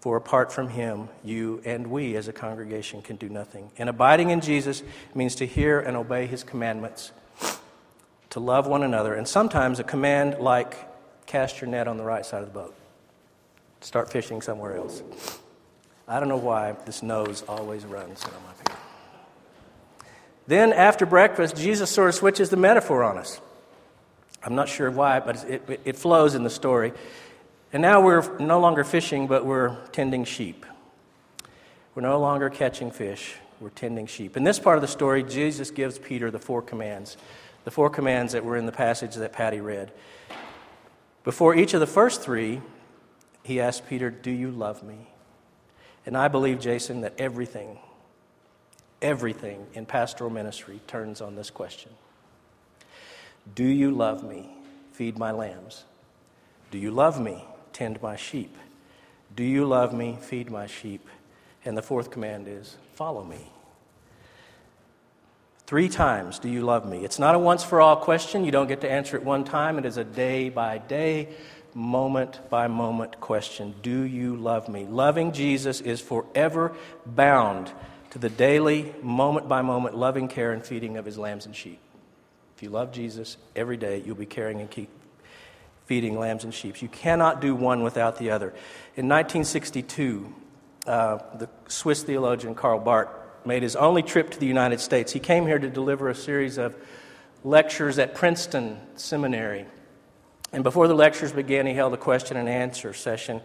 For 0.00 0.16
apart 0.16 0.50
from 0.50 0.70
him, 0.70 1.10
you 1.22 1.60
and 1.64 1.88
we 1.88 2.16
as 2.16 2.26
a 2.26 2.32
congregation 2.32 3.02
can 3.02 3.16
do 3.16 3.28
nothing. 3.28 3.70
And 3.76 3.88
abiding 3.88 4.30
in 4.30 4.40
Jesus 4.40 4.82
means 5.14 5.34
to 5.36 5.46
hear 5.46 5.78
and 5.78 5.96
obey 5.96 6.26
his 6.26 6.42
commandments, 6.42 7.12
to 8.32 8.40
love 8.40 8.66
one 8.66 8.82
another, 8.82 9.14
and 9.14 9.28
sometimes 9.28 9.78
a 9.78 9.84
command 9.84 10.38
like 10.40 10.74
cast 11.26 11.60
your 11.60 11.68
net 11.68 11.86
on 11.86 11.98
the 11.98 12.02
right 12.02 12.24
side 12.24 12.42
of 12.42 12.52
the 12.52 12.58
boat, 12.58 12.74
start 13.82 14.10
fishing 14.10 14.40
somewhere 14.40 14.74
else. 14.74 15.02
I 16.08 16.18
don't 16.18 16.30
know 16.30 16.38
why 16.38 16.72
this 16.86 17.02
nose 17.02 17.44
always 17.46 17.84
runs 17.84 18.22
when 18.24 18.34
I'm 18.34 18.48
up 18.48 18.68
here. 18.68 18.76
Then, 20.46 20.72
after 20.72 21.04
breakfast, 21.04 21.56
Jesus 21.56 21.90
sort 21.90 22.08
of 22.08 22.14
switches 22.14 22.48
the 22.48 22.56
metaphor 22.56 23.04
on 23.04 23.18
us. 23.18 23.38
I'm 24.42 24.54
not 24.54 24.70
sure 24.70 24.90
why, 24.90 25.20
but 25.20 25.44
it, 25.44 25.80
it 25.84 25.96
flows 25.96 26.34
in 26.34 26.42
the 26.42 26.50
story. 26.50 26.94
And 27.70 27.82
now 27.82 28.00
we're 28.00 28.38
no 28.38 28.60
longer 28.60 28.82
fishing, 28.82 29.26
but 29.26 29.44
we're 29.44 29.76
tending 29.92 30.24
sheep. 30.24 30.64
We're 31.94 32.02
no 32.02 32.18
longer 32.18 32.48
catching 32.48 32.92
fish, 32.92 33.34
we're 33.60 33.68
tending 33.68 34.06
sheep. 34.06 34.38
In 34.38 34.44
this 34.44 34.58
part 34.58 34.78
of 34.78 34.82
the 34.82 34.88
story, 34.88 35.22
Jesus 35.22 35.70
gives 35.70 35.98
Peter 35.98 36.30
the 36.30 36.38
four 36.38 36.62
commands, 36.62 37.18
the 37.64 37.70
four 37.70 37.90
commands 37.90 38.32
that 38.32 38.44
were 38.44 38.56
in 38.56 38.66
the 38.66 38.72
passage 38.72 39.14
that 39.14 39.32
Patty 39.32 39.60
read. 39.60 39.92
Before 41.24 41.54
each 41.54 41.74
of 41.74 41.80
the 41.80 41.86
first 41.86 42.20
three, 42.22 42.60
he 43.42 43.60
asked 43.60 43.88
Peter, 43.88 44.10
Do 44.10 44.30
you 44.30 44.50
love 44.50 44.82
me? 44.82 45.08
And 46.04 46.16
I 46.16 46.28
believe, 46.28 46.60
Jason, 46.60 47.02
that 47.02 47.14
everything, 47.18 47.78
everything 49.00 49.66
in 49.74 49.86
pastoral 49.86 50.30
ministry 50.30 50.80
turns 50.86 51.20
on 51.20 51.36
this 51.36 51.50
question 51.50 51.92
Do 53.54 53.64
you 53.64 53.90
love 53.90 54.24
me? 54.24 54.50
Feed 54.92 55.18
my 55.18 55.30
lambs. 55.30 55.84
Do 56.70 56.78
you 56.78 56.90
love 56.90 57.20
me? 57.20 57.44
Tend 57.72 58.02
my 58.02 58.16
sheep. 58.16 58.56
Do 59.34 59.44
you 59.44 59.64
love 59.64 59.94
me? 59.94 60.18
Feed 60.20 60.50
my 60.50 60.66
sheep. 60.66 61.08
And 61.64 61.76
the 61.76 61.82
fourth 61.82 62.10
command 62.10 62.48
is 62.48 62.76
follow 62.94 63.24
me. 63.24 63.51
Three 65.72 65.88
times, 65.88 66.38
do 66.38 66.50
you 66.50 66.60
love 66.60 66.86
me? 66.86 67.02
It's 67.02 67.18
not 67.18 67.34
a 67.34 67.38
once 67.38 67.64
for 67.64 67.80
all 67.80 67.96
question. 67.96 68.44
You 68.44 68.50
don't 68.50 68.66
get 68.66 68.82
to 68.82 68.90
answer 68.90 69.16
it 69.16 69.24
one 69.24 69.42
time. 69.42 69.78
It 69.78 69.86
is 69.86 69.96
a 69.96 70.04
day 70.04 70.50
by 70.50 70.76
day, 70.76 71.30
moment 71.72 72.50
by 72.50 72.66
moment 72.66 73.20
question. 73.20 73.74
Do 73.80 74.02
you 74.02 74.36
love 74.36 74.68
me? 74.68 74.84
Loving 74.84 75.32
Jesus 75.32 75.80
is 75.80 75.98
forever 75.98 76.74
bound 77.06 77.72
to 78.10 78.18
the 78.18 78.28
daily, 78.28 78.94
moment 79.00 79.48
by 79.48 79.62
moment 79.62 79.96
loving 79.96 80.28
care 80.28 80.52
and 80.52 80.62
feeding 80.62 80.98
of 80.98 81.06
his 81.06 81.16
lambs 81.16 81.46
and 81.46 81.56
sheep. 81.56 81.80
If 82.54 82.62
you 82.62 82.68
love 82.68 82.92
Jesus 82.92 83.38
every 83.56 83.78
day, 83.78 84.02
you'll 84.04 84.14
be 84.14 84.26
caring 84.26 84.60
and 84.60 84.70
keep 84.70 84.90
feeding 85.86 86.18
lambs 86.18 86.44
and 86.44 86.52
sheep. 86.52 86.82
You 86.82 86.88
cannot 86.88 87.40
do 87.40 87.54
one 87.54 87.82
without 87.82 88.18
the 88.18 88.30
other. 88.30 88.48
In 88.94 89.08
1962, 89.08 90.34
uh, 90.86 91.16
the 91.38 91.48
Swiss 91.66 92.02
theologian 92.02 92.54
Karl 92.54 92.78
Barth 92.78 93.08
made 93.44 93.62
his 93.62 93.76
only 93.76 94.02
trip 94.02 94.30
to 94.30 94.38
the 94.38 94.46
United 94.46 94.80
States. 94.80 95.12
He 95.12 95.20
came 95.20 95.46
here 95.46 95.58
to 95.58 95.68
deliver 95.68 96.08
a 96.08 96.14
series 96.14 96.58
of 96.58 96.76
lectures 97.44 97.98
at 97.98 98.14
Princeton 98.14 98.78
Seminary. 98.96 99.66
And 100.52 100.62
before 100.62 100.88
the 100.88 100.94
lectures 100.94 101.32
began, 101.32 101.66
he 101.66 101.74
held 101.74 101.94
a 101.94 101.98
question 101.98 102.36
and 102.36 102.48
answer 102.48 102.92
session. 102.92 103.40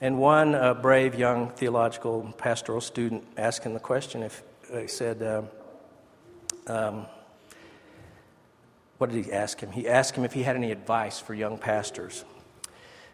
And 0.00 0.18
one 0.18 0.54
uh, 0.54 0.74
brave 0.74 1.14
young 1.14 1.50
theological 1.50 2.34
pastoral 2.38 2.80
student 2.80 3.24
asked 3.36 3.64
him 3.64 3.74
the 3.74 3.80
question 3.80 4.22
if 4.22 4.42
he 4.72 4.86
said, 4.86 5.22
uh, 5.22 5.42
um, 6.66 7.06
what 8.98 9.10
did 9.10 9.24
he 9.24 9.32
ask 9.32 9.60
him? 9.60 9.72
He 9.72 9.88
asked 9.88 10.14
him 10.14 10.24
if 10.24 10.32
he 10.32 10.42
had 10.42 10.56
any 10.56 10.70
advice 10.70 11.18
for 11.18 11.34
young 11.34 11.58
pastors. 11.58 12.24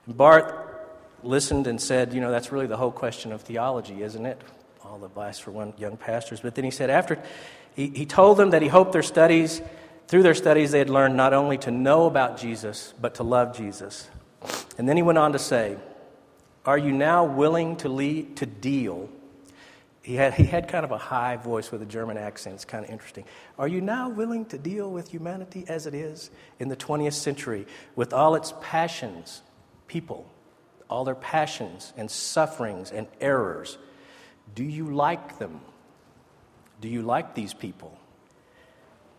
And 0.06 0.16
Barth 0.16 0.52
listened 1.22 1.66
and 1.66 1.80
said, 1.80 2.12
You 2.12 2.20
know, 2.20 2.30
that's 2.30 2.50
really 2.50 2.66
the 2.66 2.76
whole 2.76 2.90
question 2.90 3.32
of 3.32 3.42
theology, 3.42 4.02
isn't 4.02 4.26
it? 4.26 4.40
All 4.88 4.98
the 4.98 5.06
advice 5.06 5.38
for 5.38 5.50
one, 5.50 5.74
young 5.76 5.96
pastors. 5.96 6.40
But 6.40 6.54
then 6.54 6.64
he 6.64 6.70
said, 6.70 6.90
after 6.90 7.20
he, 7.74 7.88
he 7.88 8.06
told 8.06 8.36
them 8.36 8.50
that 8.50 8.62
he 8.62 8.68
hoped 8.68 8.92
their 8.92 9.02
studies, 9.02 9.60
through 10.08 10.22
their 10.22 10.34
studies, 10.34 10.70
they 10.70 10.78
had 10.78 10.90
learned 10.90 11.16
not 11.16 11.32
only 11.32 11.58
to 11.58 11.70
know 11.70 12.06
about 12.06 12.38
Jesus, 12.38 12.94
but 13.00 13.16
to 13.16 13.22
love 13.22 13.56
Jesus. 13.56 14.08
And 14.78 14.88
then 14.88 14.96
he 14.96 15.02
went 15.02 15.18
on 15.18 15.32
to 15.32 15.38
say, 15.38 15.76
Are 16.64 16.78
you 16.78 16.92
now 16.92 17.24
willing 17.24 17.76
to, 17.78 17.88
lead, 17.88 18.36
to 18.36 18.46
deal? 18.46 19.08
He 20.02 20.14
had, 20.14 20.34
he 20.34 20.44
had 20.44 20.68
kind 20.68 20.84
of 20.84 20.92
a 20.92 20.98
high 20.98 21.36
voice 21.36 21.72
with 21.72 21.82
a 21.82 21.86
German 21.86 22.16
accent. 22.16 22.54
It's 22.54 22.64
kind 22.64 22.84
of 22.84 22.90
interesting. 22.90 23.24
Are 23.58 23.66
you 23.66 23.80
now 23.80 24.08
willing 24.08 24.44
to 24.46 24.58
deal 24.58 24.88
with 24.88 25.08
humanity 25.08 25.64
as 25.66 25.88
it 25.88 25.94
is 25.94 26.30
in 26.60 26.68
the 26.68 26.76
20th 26.76 27.14
century 27.14 27.66
with 27.96 28.12
all 28.12 28.36
its 28.36 28.54
passions, 28.60 29.42
people, 29.88 30.30
all 30.88 31.04
their 31.04 31.14
passions 31.14 31.92
and 31.96 32.10
sufferings 32.10 32.90
and 32.90 33.06
errors. 33.20 33.78
Do 34.54 34.64
you 34.64 34.94
like 34.94 35.38
them? 35.38 35.60
Do 36.80 36.88
you 36.88 37.02
like 37.02 37.34
these 37.34 37.54
people? 37.54 37.98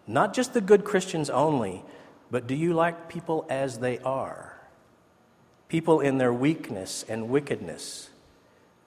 Not 0.07 0.33
just 0.33 0.53
the 0.53 0.61
good 0.61 0.85
Christians 0.85 1.29
only, 1.29 1.83
but 2.31 2.47
do 2.47 2.55
you 2.55 2.73
like 2.73 3.09
people 3.09 3.45
as 3.49 3.79
they 3.79 3.99
are? 3.99 4.57
People 5.67 5.99
in 5.99 6.17
their 6.17 6.33
weakness 6.33 7.03
and 7.09 7.29
wickedness. 7.29 8.09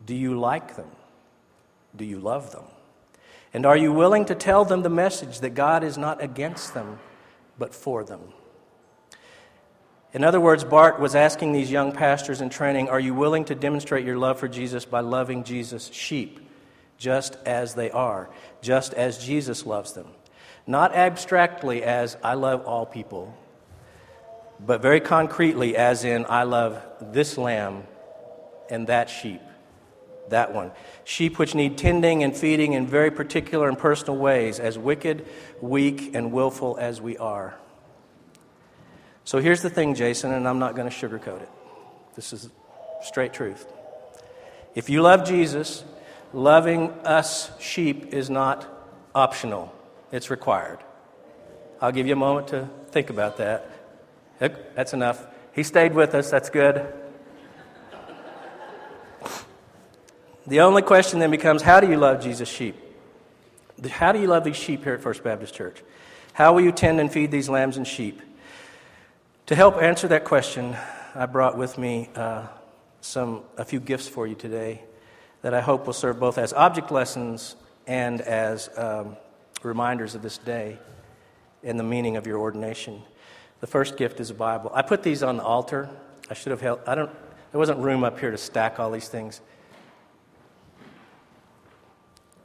Do 0.04 0.14
you 0.14 0.38
like 0.38 0.76
them? 0.76 0.90
Do 1.94 2.04
you 2.04 2.18
love 2.18 2.52
them? 2.52 2.64
And 3.52 3.66
are 3.66 3.76
you 3.76 3.92
willing 3.92 4.24
to 4.26 4.34
tell 4.34 4.64
them 4.64 4.82
the 4.82 4.88
message 4.88 5.40
that 5.40 5.50
God 5.50 5.82
is 5.82 5.98
not 5.98 6.22
against 6.22 6.72
them, 6.72 6.98
but 7.58 7.74
for 7.74 8.04
them? 8.04 8.20
In 10.12 10.24
other 10.24 10.40
words, 10.40 10.64
Barth 10.64 10.98
was 10.98 11.14
asking 11.14 11.52
these 11.52 11.70
young 11.70 11.92
pastors 11.92 12.40
in 12.40 12.50
training 12.50 12.88
Are 12.88 12.98
you 12.98 13.14
willing 13.14 13.44
to 13.46 13.54
demonstrate 13.54 14.04
your 14.04 14.18
love 14.18 14.40
for 14.40 14.48
Jesus 14.48 14.84
by 14.84 15.00
loving 15.00 15.44
Jesus' 15.44 15.90
sheep, 15.92 16.40
just 16.98 17.36
as 17.46 17.74
they 17.74 17.90
are, 17.90 18.28
just 18.60 18.92
as 18.94 19.24
Jesus 19.24 19.64
loves 19.64 19.92
them? 19.92 20.08
Not 20.66 20.94
abstractly 20.94 21.82
as 21.84 22.16
I 22.24 22.34
love 22.34 22.64
all 22.64 22.86
people, 22.86 23.36
but 24.58 24.82
very 24.82 25.00
concretely 25.00 25.76
as 25.76 26.04
in 26.04 26.26
I 26.28 26.42
love 26.42 26.82
this 27.00 27.38
lamb 27.38 27.84
and 28.68 28.88
that 28.88 29.10
sheep, 29.10 29.40
that 30.28 30.52
one. 30.52 30.72
Sheep 31.04 31.38
which 31.38 31.54
need 31.54 31.78
tending 31.78 32.24
and 32.24 32.36
feeding 32.36 32.72
in 32.72 32.86
very 32.86 33.12
particular 33.12 33.68
and 33.68 33.78
personal 33.78 34.16
ways, 34.16 34.58
as 34.58 34.76
wicked, 34.76 35.26
weak, 35.60 36.14
and 36.14 36.32
willful 36.32 36.76
as 36.78 37.00
we 37.00 37.16
are. 37.16 37.56
So 39.24 39.38
here's 39.38 39.62
the 39.62 39.70
thing, 39.70 39.94
Jason, 39.94 40.32
and 40.32 40.48
I'm 40.48 40.58
not 40.58 40.74
going 40.74 40.90
to 40.90 40.94
sugarcoat 40.94 41.42
it. 41.42 41.48
This 42.16 42.32
is 42.32 42.48
straight 43.02 43.32
truth. 43.32 43.66
If 44.74 44.90
you 44.90 45.02
love 45.02 45.26
Jesus, 45.26 45.84
loving 46.32 46.90
us 47.04 47.50
sheep 47.60 48.12
is 48.12 48.28
not 48.30 48.66
optional, 49.14 49.72
it's 50.12 50.30
required. 50.30 50.78
I'll 51.80 51.92
give 51.92 52.06
you 52.06 52.12
a 52.12 52.16
moment 52.16 52.48
to 52.48 52.68
think 52.90 53.10
about 53.10 53.38
that. 53.38 53.70
That's 54.38 54.92
enough. 54.92 55.26
He 55.52 55.62
stayed 55.62 55.94
with 55.94 56.14
us, 56.14 56.30
that's 56.30 56.50
good. 56.50 56.92
The 60.46 60.60
only 60.60 60.82
question 60.82 61.20
then 61.20 61.30
becomes 61.30 61.62
how 61.62 61.80
do 61.80 61.88
you 61.88 61.96
love 61.96 62.22
Jesus' 62.22 62.48
sheep? 62.48 62.74
How 63.88 64.12
do 64.12 64.20
you 64.20 64.26
love 64.26 64.44
these 64.44 64.56
sheep 64.56 64.82
here 64.82 64.94
at 64.94 65.00
First 65.00 65.22
Baptist 65.22 65.54
Church? 65.54 65.82
How 66.32 66.52
will 66.52 66.62
you 66.62 66.72
tend 66.72 67.00
and 67.00 67.12
feed 67.12 67.30
these 67.30 67.48
lambs 67.48 67.76
and 67.76 67.86
sheep? 67.86 68.20
To 69.50 69.56
help 69.56 69.82
answer 69.82 70.06
that 70.06 70.24
question, 70.24 70.76
I 71.12 71.26
brought 71.26 71.58
with 71.58 71.76
me 71.76 72.08
uh, 72.14 72.46
some, 73.00 73.42
a 73.56 73.64
few 73.64 73.80
gifts 73.80 74.06
for 74.06 74.24
you 74.24 74.36
today 74.36 74.80
that 75.42 75.54
I 75.54 75.60
hope 75.60 75.86
will 75.86 75.92
serve 75.92 76.20
both 76.20 76.38
as 76.38 76.52
object 76.52 76.92
lessons 76.92 77.56
and 77.84 78.20
as 78.20 78.70
um, 78.78 79.16
reminders 79.64 80.14
of 80.14 80.22
this 80.22 80.38
day 80.38 80.78
and 81.64 81.80
the 81.80 81.82
meaning 81.82 82.16
of 82.16 82.28
your 82.28 82.38
ordination. 82.38 83.02
The 83.60 83.66
first 83.66 83.96
gift 83.96 84.20
is 84.20 84.30
a 84.30 84.34
Bible. 84.34 84.70
I 84.72 84.82
put 84.82 85.02
these 85.02 85.20
on 85.20 85.38
the 85.38 85.42
altar. 85.42 85.90
I 86.30 86.34
should 86.34 86.52
have 86.52 86.60
held, 86.60 86.78
I 86.86 86.94
don't, 86.94 87.10
there 87.50 87.58
wasn't 87.58 87.80
room 87.80 88.04
up 88.04 88.20
here 88.20 88.30
to 88.30 88.38
stack 88.38 88.78
all 88.78 88.92
these 88.92 89.08
things. 89.08 89.40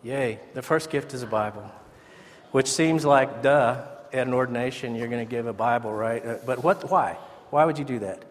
Yay, 0.01 0.39
the 0.55 0.63
first 0.63 0.89
gift 0.89 1.13
is 1.13 1.21
a 1.21 1.27
Bible, 1.27 1.71
which 2.49 2.67
seems 2.67 3.05
like 3.05 3.43
duh 3.43 3.85
at 4.15 4.27
an 4.27 4.33
ordination, 4.33 4.95
you're 4.95 5.07
going 5.07 5.25
to 5.25 5.29
give 5.29 5.45
a 5.45 5.53
Bible, 5.53 5.91
right? 5.91 6.25
Uh, 6.25 6.37
but 6.45 6.63
what, 6.63 6.89
why? 6.89 7.17
Why 7.49 7.65
would 7.65 7.77
you 7.77 7.85
do 7.85 7.99
that? 7.99 8.23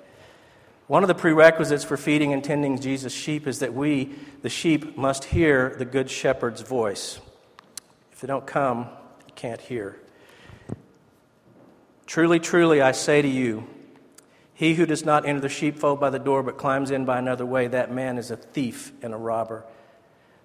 One 0.87 1.03
of 1.03 1.09
the 1.09 1.14
prerequisites 1.14 1.85
for 1.85 1.97
feeding 1.97 2.33
and 2.33 2.45
tending 2.45 2.81
Jesus' 2.81 3.12
sheep 3.12 3.47
is 3.47 3.61
that 3.61 3.73
we, 3.73 4.14
the 4.43 4.50
sheep, 4.50 4.97
must 4.97 5.25
hear 5.25 5.75
the 5.79 5.85
good 5.85 6.11
shepherd's 6.11 6.61
voice. 6.61 7.21
If 8.12 8.21
they 8.21 8.26
don't 8.26 8.47
come, 8.47 8.88
you 9.26 9.33
can't 9.35 9.61
hear. 9.61 9.99
Truly, 12.07 12.38
truly, 12.38 12.83
I 12.83 12.93
say 12.93 13.23
to 13.23 13.29
you, 13.29 13.67
he 14.53 14.75
who 14.75 14.87
does 14.87 15.05
not 15.05 15.26
enter 15.26 15.41
the 15.41 15.49
sheepfold 15.49 16.00
by 16.00 16.11
the 16.11 16.19
door 16.19 16.43
but 16.43 16.59
climbs 16.59 16.91
in 16.91 17.05
by 17.05 17.19
another 17.19 17.47
way, 17.47 17.67
that 17.67 17.91
man 17.91 18.19
is 18.19 18.31
a 18.31 18.37
thief 18.37 18.93
and 19.03 19.14
a 19.14 19.17
robber. 19.17 19.64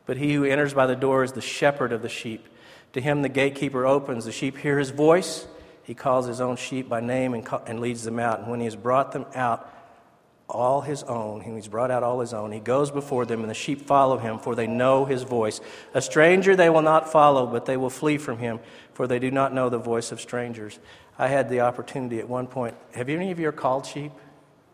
But 0.05 0.17
he 0.17 0.34
who 0.34 0.46
enters 0.46 0.74
by 0.74 0.88
the 0.88 0.96
door 0.96 1.24
is 1.24 1.34
the 1.34 1.41
shepherd 1.41 1.91
of 1.91 2.01
the 2.01 2.10
sheep. 2.10 2.48
To 2.93 3.01
him 3.01 3.22
the 3.22 3.29
gatekeeper 3.29 3.86
opens. 3.86 4.25
The 4.25 4.31
sheep 4.31 4.58
hear 4.58 4.79
his 4.79 4.89
voice. 4.89 5.48
He 5.84 5.93
calls 5.93 6.27
his 6.27 6.41
own 6.41 6.55
sheep 6.55 6.88
by 6.88 7.00
name 7.00 7.34
and, 7.34 7.48
and 7.65 7.79
leads 7.79 8.03
them 8.03 8.19
out. 8.19 8.39
And 8.39 8.48
when 8.50 8.60
he 8.60 8.65
has 8.65 8.75
brought 8.75 9.12
them 9.12 9.25
out, 9.34 9.74
all 10.50 10.81
his 10.81 11.03
own, 11.03 11.41
he's 11.41 11.67
brought 11.67 11.91
out 11.91 12.03
all 12.03 12.19
his 12.19 12.34
own, 12.34 12.51
he 12.51 12.60
goes 12.60 12.89
before 12.89 13.25
them, 13.25 13.41
and 13.41 13.50
the 13.50 13.53
sheep 13.53 13.86
follow 13.86 14.17
him, 14.17 14.39
for 14.39 14.55
they 14.55 14.67
know 14.67 15.05
his 15.05 15.24
voice. 15.24 15.62
A 15.93 16.01
stranger 16.01 16.55
they 16.55 16.69
will 16.69 16.81
not 16.81 17.12
follow, 17.12 17.46
but 17.46 17.65
they 17.65 17.77
will 17.77 17.89
flee 17.89 18.17
from 18.17 18.39
him, 18.39 18.60
for 18.93 19.08
they 19.08 19.19
do 19.19 19.29
not 19.29 19.53
know 19.53 19.69
the 19.69 19.77
voice 19.77 20.12
of 20.12 20.19
strangers. 20.19 20.79
I 21.17 21.27
had 21.27 21.50
the 21.50 21.62
opportunity 21.62 22.19
at 22.19 22.27
one 22.27 22.48
point. 22.48 22.75
Have 22.96 23.10
any 23.10 23.31
of 23.31 23.39
you 23.39 23.51
called 23.51 23.86
sheep? 23.86 24.12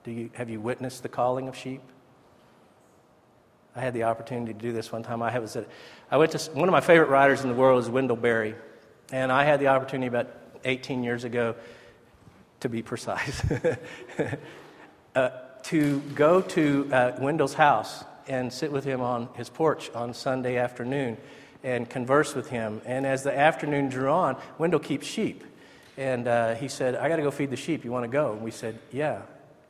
Do 0.03 0.11
you, 0.11 0.29
have 0.33 0.49
you 0.49 0.61
witnessed 0.61 1.03
the 1.03 1.09
calling 1.09 1.47
of 1.47 1.55
sheep? 1.57 1.81
I 3.75 3.81
had 3.81 3.93
the 3.93 4.03
opportunity 4.03 4.53
to 4.53 4.59
do 4.59 4.71
this 4.71 4.91
one 4.91 5.03
time. 5.03 5.21
I, 5.21 5.37
was 5.39 5.55
at, 5.55 5.67
I 6.09 6.17
went 6.17 6.31
to 6.31 6.51
one 6.51 6.69
of 6.69 6.71
my 6.71 6.81
favorite 6.81 7.09
writers 7.09 7.41
in 7.41 7.49
the 7.49 7.55
world 7.55 7.83
is 7.83 7.89
Wendell 7.89 8.15
Berry, 8.15 8.55
and 9.11 9.31
I 9.31 9.43
had 9.43 9.59
the 9.59 9.67
opportunity 9.67 10.07
about 10.07 10.29
18 10.63 11.03
years 11.03 11.25
ago 11.25 11.55
to 12.61 12.69
be 12.69 12.81
precise, 12.81 13.43
uh, 15.15 15.29
to 15.63 15.99
go 16.15 16.41
to 16.41 16.89
uh, 16.91 17.11
Wendell's 17.19 17.53
house 17.53 18.05
and 18.27 18.51
sit 18.51 18.71
with 18.71 18.85
him 18.85 19.01
on 19.01 19.29
his 19.35 19.49
porch 19.49 19.91
on 19.91 20.13
Sunday 20.13 20.57
afternoon 20.57 21.17
and 21.63 21.89
converse 21.89 22.33
with 22.33 22.49
him. 22.49 22.81
And 22.85 23.05
as 23.05 23.23
the 23.23 23.37
afternoon 23.37 23.89
drew 23.89 24.09
on, 24.09 24.37
Wendell 24.57 24.79
keeps 24.79 25.05
sheep. 25.05 25.43
And 25.97 26.27
uh, 26.27 26.55
he 26.55 26.67
said, 26.67 26.95
I 26.95 27.09
got 27.09 27.17
to 27.17 27.21
go 27.21 27.31
feed 27.31 27.49
the 27.49 27.57
sheep. 27.57 27.83
You 27.83 27.91
want 27.91 28.03
to 28.03 28.09
go? 28.09 28.33
And 28.33 28.41
we 28.41 28.51
said, 28.51 28.79
Yeah, 28.91 29.21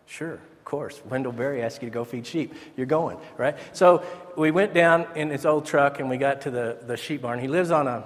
sure, 0.06 0.40
course. 0.66 1.02
Wendell 1.10 1.32
Berry 1.32 1.62
asked 1.62 1.82
you 1.82 1.90
to 1.90 1.94
go 1.94 2.04
feed 2.04 2.28
sheep. 2.28 2.54
You're 2.76 2.88
going, 2.88 3.18
right? 3.38 3.56
So 3.74 4.04
we 4.36 4.52
went 4.52 4.74
down 4.74 5.08
in 5.16 5.30
his 5.30 5.46
old 5.46 5.66
truck 5.66 6.00
and 6.00 6.10
we 6.10 6.18
got 6.18 6.42
to 6.42 6.52
the, 6.52 6.78
the 6.86 6.98
sheep 6.98 7.22
barn. 7.22 7.40
He 7.40 7.48
lives 7.48 7.72
on 7.72 7.88
a, 7.88 8.04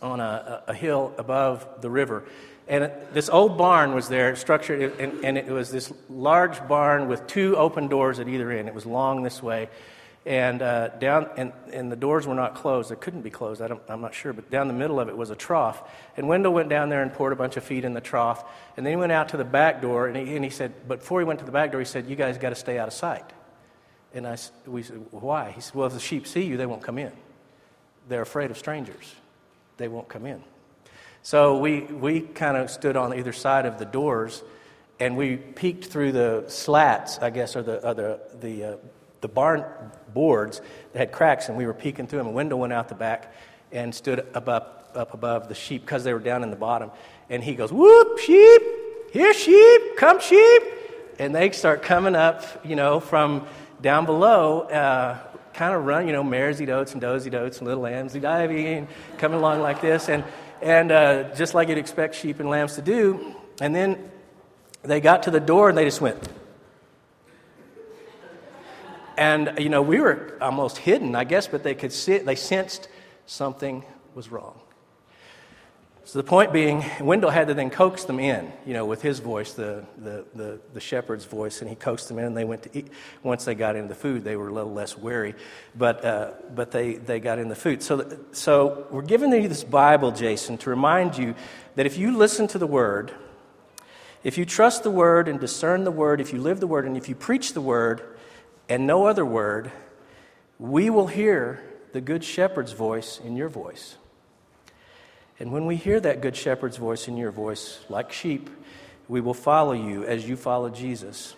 on 0.00 0.20
a, 0.20 0.64
a 0.66 0.74
hill 0.74 1.12
above 1.18 1.66
the 1.80 1.90
river. 1.90 2.24
And 2.68 2.90
this 3.12 3.28
old 3.28 3.58
barn 3.58 3.94
was 3.94 4.08
there, 4.08 4.34
structured, 4.36 4.98
and, 4.98 5.24
and, 5.24 5.36
it 5.36 5.48
was 5.48 5.70
this 5.70 5.92
large 6.08 6.66
barn 6.68 7.08
with 7.08 7.26
two 7.26 7.56
open 7.56 7.88
doors 7.88 8.20
at 8.20 8.28
either 8.28 8.50
end. 8.50 8.68
It 8.68 8.74
was 8.74 8.86
long 8.86 9.22
this 9.22 9.42
way. 9.42 9.68
And 10.24 10.62
uh, 10.62 10.88
down, 10.88 11.28
and, 11.36 11.52
and 11.72 11.90
the 11.90 11.96
doors 11.96 12.28
were 12.28 12.34
not 12.34 12.54
closed. 12.54 12.90
They 12.90 12.96
couldn't 12.96 13.22
be 13.22 13.30
closed. 13.30 13.60
I 13.60 13.66
am 13.88 14.00
not 14.00 14.14
sure. 14.14 14.32
But 14.32 14.50
down 14.50 14.68
the 14.68 14.74
middle 14.74 15.00
of 15.00 15.08
it 15.08 15.16
was 15.16 15.30
a 15.30 15.34
trough. 15.34 15.82
And 16.16 16.28
Wendell 16.28 16.52
went 16.52 16.68
down 16.68 16.90
there 16.90 17.02
and 17.02 17.12
poured 17.12 17.32
a 17.32 17.36
bunch 17.36 17.56
of 17.56 17.64
feed 17.64 17.84
in 17.84 17.92
the 17.92 18.00
trough. 18.00 18.44
And 18.76 18.86
then 18.86 18.92
he 18.92 18.96
went 18.96 19.10
out 19.10 19.30
to 19.30 19.36
the 19.36 19.44
back 19.44 19.82
door, 19.82 20.06
and 20.06 20.16
he, 20.16 20.36
and 20.36 20.44
he 20.44 20.50
said, 20.50 20.72
but 20.86 21.00
before 21.00 21.20
he 21.20 21.24
went 21.24 21.40
to 21.40 21.44
the 21.44 21.52
back 21.52 21.72
door, 21.72 21.80
he 21.80 21.84
said, 21.84 22.08
You 22.08 22.14
guys 22.14 22.38
got 22.38 22.50
to 22.50 22.54
stay 22.54 22.78
out 22.78 22.86
of 22.86 22.94
sight. 22.94 23.24
And 24.14 24.26
I, 24.26 24.36
we 24.66 24.84
said, 24.84 25.04
Why? 25.10 25.50
He 25.50 25.60
said, 25.60 25.74
Well, 25.74 25.88
if 25.88 25.92
the 25.92 26.00
sheep 26.00 26.26
see 26.28 26.42
you, 26.42 26.56
they 26.56 26.66
won't 26.66 26.82
come 26.82 26.98
in. 26.98 27.12
They're 28.08 28.22
afraid 28.22 28.50
of 28.50 28.58
strangers, 28.58 29.14
they 29.76 29.88
won't 29.88 30.08
come 30.08 30.26
in. 30.26 30.42
So 31.24 31.58
we, 31.58 31.80
we 31.82 32.20
kind 32.20 32.56
of 32.56 32.68
stood 32.70 32.96
on 32.96 33.16
either 33.16 33.32
side 33.32 33.64
of 33.64 33.78
the 33.78 33.84
doors 33.84 34.42
and 34.98 35.16
we 35.16 35.36
peeked 35.36 35.86
through 35.86 36.12
the 36.12 36.44
slats, 36.48 37.18
I 37.18 37.30
guess, 37.30 37.54
or 37.56 37.62
the, 37.62 37.86
or 37.86 37.94
the, 37.94 38.20
the, 38.40 38.64
uh, 38.64 38.76
the 39.20 39.28
barn 39.28 39.64
boards 40.12 40.60
that 40.92 40.98
had 40.98 41.12
cracks, 41.12 41.48
and 41.48 41.56
we 41.56 41.66
were 41.66 41.74
peeking 41.74 42.06
through 42.06 42.20
them. 42.22 42.32
Wendell 42.32 42.58
went 42.58 42.72
out 42.72 42.88
the 42.88 42.94
back 42.94 43.34
and 43.70 43.94
stood 43.94 44.26
up, 44.34 44.48
up, 44.48 44.92
up 44.94 45.14
above 45.14 45.48
the 45.48 45.54
sheep 45.54 45.82
because 45.82 46.04
they 46.04 46.12
were 46.12 46.20
down 46.20 46.42
in 46.42 46.50
the 46.50 46.56
bottom. 46.56 46.90
And 47.30 47.42
he 47.42 47.54
goes, 47.54 47.72
Whoop, 47.72 48.18
sheep, 48.18 48.62
here, 49.12 49.34
sheep, 49.34 49.96
come, 49.96 50.20
sheep. 50.20 50.62
And 51.18 51.34
they 51.34 51.50
start 51.50 51.82
coming 51.82 52.14
up, 52.14 52.64
you 52.64 52.76
know, 52.76 53.00
from 53.00 53.46
down 53.80 54.06
below, 54.06 54.62
uh, 54.62 55.18
kind 55.54 55.74
of 55.74 55.84
run, 55.84 56.06
you 56.06 56.12
know, 56.12 56.24
mares 56.24 56.60
eat 56.60 56.70
oats 56.70 56.92
and 56.92 57.00
does 57.00 57.26
eat 57.26 57.34
oats 57.34 57.58
and 57.58 57.66
little 57.66 57.82
lambs 57.82 58.16
eat 58.16 58.24
ivy, 58.24 58.74
and 58.74 58.88
coming 59.18 59.38
along 59.38 59.60
like 59.60 59.80
this. 59.80 60.08
And 60.08 60.24
and 60.62 60.92
uh, 60.92 61.34
just 61.34 61.54
like 61.54 61.68
you'd 61.68 61.78
expect 61.78 62.14
sheep 62.14 62.38
and 62.38 62.48
lambs 62.48 62.76
to 62.76 62.82
do. 62.82 63.34
And 63.60 63.74
then 63.74 64.10
they 64.82 65.00
got 65.00 65.24
to 65.24 65.30
the 65.30 65.40
door 65.40 65.68
and 65.68 65.76
they 65.76 65.84
just 65.84 66.00
went. 66.00 66.28
And, 69.16 69.54
you 69.58 69.68
know, 69.68 69.82
we 69.82 70.00
were 70.00 70.36
almost 70.40 70.78
hidden, 70.78 71.14
I 71.14 71.24
guess, 71.24 71.46
but 71.46 71.62
they 71.62 71.74
could 71.74 71.92
see 71.92 72.12
it. 72.12 72.26
They 72.26 72.36
sensed 72.36 72.88
something 73.26 73.84
was 74.14 74.30
wrong. 74.30 74.60
So 76.04 76.18
the 76.18 76.24
point 76.24 76.52
being, 76.52 76.84
Wendell 77.00 77.30
had 77.30 77.46
to 77.46 77.54
then 77.54 77.70
coax 77.70 78.04
them 78.04 78.18
in, 78.18 78.52
you 78.66 78.74
know, 78.74 78.84
with 78.84 79.02
his 79.02 79.20
voice, 79.20 79.52
the, 79.52 79.84
the, 79.96 80.24
the, 80.34 80.60
the, 80.74 80.80
shepherd's 80.80 81.24
voice, 81.24 81.60
and 81.60 81.70
he 81.70 81.76
coaxed 81.76 82.08
them 82.08 82.18
in, 82.18 82.24
and 82.24 82.36
they 82.36 82.44
went 82.44 82.64
to 82.64 82.76
eat. 82.76 82.88
Once 83.22 83.44
they 83.44 83.54
got 83.54 83.76
into 83.76 83.88
the 83.88 83.94
food, 83.94 84.24
they 84.24 84.34
were 84.34 84.48
a 84.48 84.52
little 84.52 84.72
less 84.72 84.98
wary, 84.98 85.36
but, 85.76 86.04
uh, 86.04 86.32
but 86.54 86.72
they, 86.72 86.94
they 86.94 87.20
got 87.20 87.38
in 87.38 87.48
the 87.48 87.54
food. 87.54 87.84
So, 87.84 88.18
so 88.32 88.88
we're 88.90 89.02
giving 89.02 89.32
you 89.32 89.48
this 89.48 89.62
Bible, 89.62 90.10
Jason, 90.10 90.58
to 90.58 90.70
remind 90.70 91.16
you 91.16 91.36
that 91.76 91.86
if 91.86 91.96
you 91.96 92.16
listen 92.16 92.48
to 92.48 92.58
the 92.58 92.66
Word, 92.66 93.12
if 94.24 94.36
you 94.36 94.44
trust 94.44 94.82
the 94.82 94.90
Word 94.90 95.28
and 95.28 95.38
discern 95.38 95.84
the 95.84 95.92
Word, 95.92 96.20
if 96.20 96.32
you 96.32 96.40
live 96.40 96.58
the 96.58 96.66
Word, 96.66 96.84
and 96.84 96.96
if 96.96 97.08
you 97.08 97.14
preach 97.14 97.54
the 97.54 97.60
Word 97.60 98.02
and 98.68 98.86
no 98.86 99.06
other 99.06 99.24
Word, 99.24 99.72
we 100.58 100.90
will 100.90 101.08
hear 101.08 101.62
the 101.92 102.00
Good 102.00 102.24
Shepherd's 102.24 102.72
voice 102.72 103.20
in 103.22 103.36
your 103.36 103.48
voice. 103.48 103.96
And 105.42 105.50
when 105.50 105.66
we 105.66 105.74
hear 105.74 105.98
that 105.98 106.20
good 106.20 106.36
shepherd's 106.36 106.76
voice 106.76 107.08
in 107.08 107.16
your 107.16 107.32
voice, 107.32 107.80
like 107.88 108.12
sheep, 108.12 108.48
we 109.08 109.20
will 109.20 109.34
follow 109.34 109.72
you 109.72 110.04
as 110.04 110.28
you 110.28 110.36
follow 110.36 110.70
Jesus. 110.70 111.34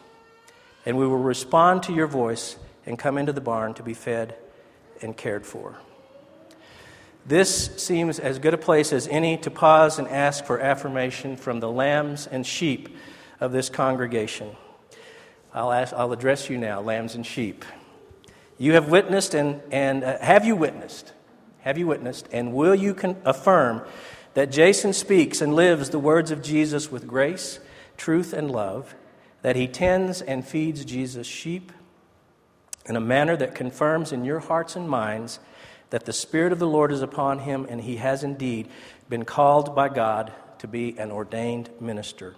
And 0.84 0.98
we 0.98 1.06
will 1.06 1.16
respond 1.16 1.84
to 1.84 1.94
your 1.94 2.06
voice 2.06 2.56
and 2.84 2.98
come 2.98 3.16
into 3.16 3.32
the 3.32 3.40
barn 3.40 3.72
to 3.74 3.82
be 3.82 3.94
fed 3.94 4.36
and 5.00 5.16
cared 5.16 5.46
for. 5.46 5.76
This 7.24 7.82
seems 7.82 8.18
as 8.18 8.38
good 8.38 8.52
a 8.52 8.58
place 8.58 8.92
as 8.92 9.08
any 9.08 9.38
to 9.38 9.50
pause 9.50 9.98
and 9.98 10.06
ask 10.08 10.44
for 10.44 10.60
affirmation 10.60 11.38
from 11.38 11.60
the 11.60 11.70
lambs 11.70 12.26
and 12.26 12.46
sheep 12.46 12.94
of 13.40 13.52
this 13.52 13.70
congregation. 13.70 14.54
I'll, 15.54 15.72
ask, 15.72 15.94
I'll 15.94 16.12
address 16.12 16.50
you 16.50 16.58
now, 16.58 16.80
lambs 16.80 17.14
and 17.14 17.24
sheep. 17.24 17.64
You 18.58 18.74
have 18.74 18.88
witnessed, 18.88 19.34
and, 19.34 19.62
and 19.70 20.04
uh, 20.04 20.18
have 20.18 20.44
you 20.44 20.56
witnessed 20.56 21.12
have 21.64 21.78
you 21.78 21.86
witnessed? 21.86 22.28
And 22.30 22.52
will 22.52 22.74
you 22.74 22.92
con- 22.92 23.16
affirm 23.24 23.82
that 24.34 24.52
Jason 24.52 24.92
speaks 24.92 25.40
and 25.40 25.54
lives 25.54 25.88
the 25.88 25.98
words 25.98 26.30
of 26.30 26.42
Jesus 26.42 26.92
with 26.92 27.06
grace, 27.06 27.58
truth, 27.96 28.34
and 28.34 28.50
love, 28.50 28.94
that 29.40 29.56
he 29.56 29.66
tends 29.66 30.20
and 30.20 30.46
feeds 30.46 30.84
Jesus' 30.84 31.26
sheep 31.26 31.72
in 32.84 32.96
a 32.96 33.00
manner 33.00 33.34
that 33.34 33.54
confirms 33.54 34.12
in 34.12 34.26
your 34.26 34.40
hearts 34.40 34.76
and 34.76 34.90
minds 34.90 35.40
that 35.88 36.04
the 36.04 36.12
Spirit 36.12 36.52
of 36.52 36.58
the 36.58 36.66
Lord 36.66 36.92
is 36.92 37.00
upon 37.00 37.38
him 37.38 37.66
and 37.70 37.80
he 37.80 37.96
has 37.96 38.22
indeed 38.22 38.68
been 39.08 39.24
called 39.24 39.74
by 39.74 39.88
God 39.88 40.34
to 40.58 40.68
be 40.68 40.98
an 40.98 41.10
ordained 41.10 41.70
minister, 41.80 42.36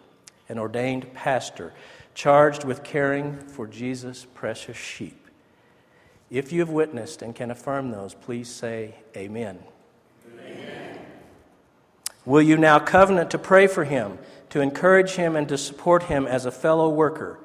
an 0.48 0.60
ordained 0.60 1.12
pastor, 1.14 1.72
charged 2.16 2.64
with 2.64 2.82
caring 2.82 3.38
for 3.40 3.66
Jesus' 3.66 4.26
precious 4.34 4.76
sheep. 4.76 5.28
If 6.30 6.50
you 6.50 6.60
have 6.60 6.70
witnessed 6.70 7.20
and 7.20 7.34
can 7.34 7.50
affirm 7.50 7.90
those, 7.90 8.14
please 8.14 8.48
say 8.48 8.94
amen. 9.14 9.58
amen. 10.26 10.98
Will 12.24 12.40
you 12.40 12.56
now 12.56 12.78
covenant 12.78 13.30
to 13.32 13.38
pray 13.38 13.66
for 13.66 13.84
him, 13.84 14.18
to 14.48 14.60
encourage 14.60 15.12
him, 15.12 15.36
and 15.36 15.46
to 15.50 15.58
support 15.58 16.04
him 16.04 16.26
as 16.26 16.46
a 16.46 16.50
fellow 16.50 16.88
worker 16.88 17.38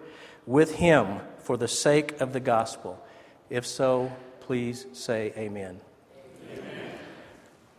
with 0.47 0.75
him 0.75 1.19
for 1.39 1.57
the 1.57 1.67
sake 1.67 2.19
of 2.21 2.31
the 2.31 2.39
gospel? 2.39 3.03
If 3.49 3.67
so, 3.67 4.09
please 4.39 4.85
say 4.93 5.33
amen. 5.37 5.81
amen. 6.49 6.91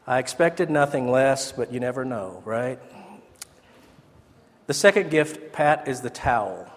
I 0.07 0.19
expected 0.19 0.69
nothing 0.69 1.11
less, 1.11 1.53
but 1.53 1.73
you 1.73 1.81
never 1.81 2.05
know, 2.05 2.43
right? 2.45 2.79
The 4.67 4.75
second 4.75 5.11
gift, 5.11 5.53
Pat, 5.53 5.89
is 5.89 6.03
the 6.03 6.11
towel. 6.11 6.72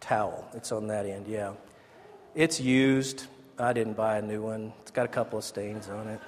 Towel. 0.00 0.48
It's 0.54 0.72
on 0.72 0.86
that 0.88 1.06
end, 1.06 1.26
yeah. 1.26 1.52
It's 2.34 2.60
used. 2.60 3.26
I 3.58 3.72
didn't 3.72 3.94
buy 3.94 4.18
a 4.18 4.22
new 4.22 4.42
one. 4.42 4.72
It's 4.82 4.90
got 4.90 5.04
a 5.04 5.08
couple 5.08 5.38
of 5.38 5.44
stains 5.44 5.88
on 5.88 6.08
it. 6.08 6.20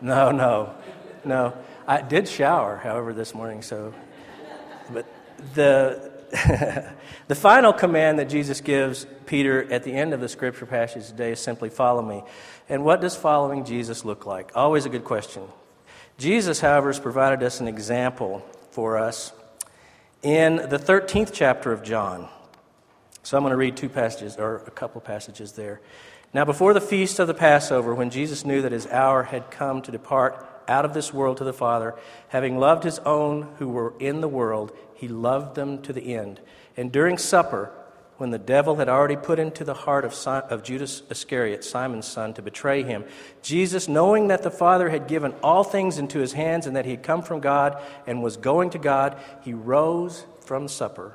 No, 0.00 0.30
no, 0.30 0.74
no. 1.24 1.54
I 1.86 2.02
did 2.02 2.28
shower, 2.28 2.76
however, 2.76 3.12
this 3.12 3.34
morning, 3.34 3.62
so. 3.62 3.94
But 4.92 5.06
the, 5.54 6.12
the 7.28 7.34
final 7.34 7.72
command 7.72 8.18
that 8.18 8.28
Jesus 8.28 8.60
gives 8.60 9.06
Peter 9.26 9.70
at 9.72 9.84
the 9.84 9.92
end 9.92 10.12
of 10.12 10.20
the 10.20 10.28
scripture 10.28 10.66
passage 10.66 11.06
today 11.06 11.32
is 11.32 11.40
simply 11.40 11.70
follow 11.70 12.02
me. 12.02 12.22
And 12.68 12.84
what 12.84 13.00
does 13.00 13.16
following 13.16 13.64
Jesus 13.64 14.04
look 14.04 14.26
like? 14.26 14.52
Always 14.54 14.86
a 14.86 14.88
good 14.88 15.04
question. 15.04 15.42
Jesus, 16.18 16.60
however, 16.60 16.88
has 16.88 17.00
provided 17.00 17.42
us 17.42 17.60
an 17.60 17.68
example 17.68 18.44
for 18.70 18.98
us 18.98 19.32
in 20.22 20.56
the 20.56 20.78
13th 20.78 21.30
chapter 21.32 21.72
of 21.72 21.82
John. 21.82 22.28
So 23.22 23.36
I'm 23.36 23.42
going 23.42 23.50
to 23.50 23.56
read 23.56 23.76
two 23.76 23.88
passages, 23.88 24.36
or 24.36 24.56
a 24.66 24.70
couple 24.70 25.00
passages 25.00 25.52
there. 25.52 25.80
Now, 26.32 26.44
before 26.44 26.74
the 26.74 26.80
feast 26.80 27.18
of 27.18 27.26
the 27.26 27.34
Passover, 27.34 27.94
when 27.94 28.10
Jesus 28.10 28.44
knew 28.44 28.62
that 28.62 28.72
his 28.72 28.86
hour 28.88 29.24
had 29.24 29.50
come 29.50 29.82
to 29.82 29.90
depart 29.90 30.46
out 30.68 30.84
of 30.84 30.94
this 30.94 31.12
world 31.12 31.38
to 31.38 31.44
the 31.44 31.52
Father, 31.52 31.94
having 32.28 32.58
loved 32.58 32.84
his 32.84 32.98
own 33.00 33.54
who 33.58 33.68
were 33.68 33.94
in 33.98 34.20
the 34.20 34.28
world, 34.28 34.76
he 34.94 35.08
loved 35.08 35.54
them 35.54 35.82
to 35.82 35.92
the 35.92 36.14
end. 36.14 36.40
And 36.76 36.92
during 36.92 37.18
supper, 37.18 37.72
when 38.18 38.30
the 38.30 38.38
devil 38.38 38.76
had 38.76 38.88
already 38.88 39.16
put 39.16 39.38
into 39.38 39.64
the 39.64 39.74
heart 39.74 40.04
of, 40.04 40.14
of 40.26 40.62
Judas 40.62 41.02
Iscariot, 41.10 41.62
Simon's 41.64 42.06
son, 42.06 42.32
to 42.34 42.42
betray 42.42 42.82
him, 42.82 43.04
Jesus, 43.42 43.88
knowing 43.88 44.28
that 44.28 44.42
the 44.42 44.50
Father 44.50 44.88
had 44.88 45.06
given 45.06 45.34
all 45.42 45.64
things 45.64 45.98
into 45.98 46.18
his 46.18 46.32
hands 46.32 46.66
and 46.66 46.76
that 46.76 46.86
he 46.86 46.92
had 46.92 47.02
come 47.02 47.22
from 47.22 47.40
God 47.40 47.80
and 48.06 48.22
was 48.22 48.36
going 48.36 48.70
to 48.70 48.78
God, 48.78 49.18
he 49.42 49.52
rose 49.52 50.24
from 50.40 50.68
supper, 50.68 51.14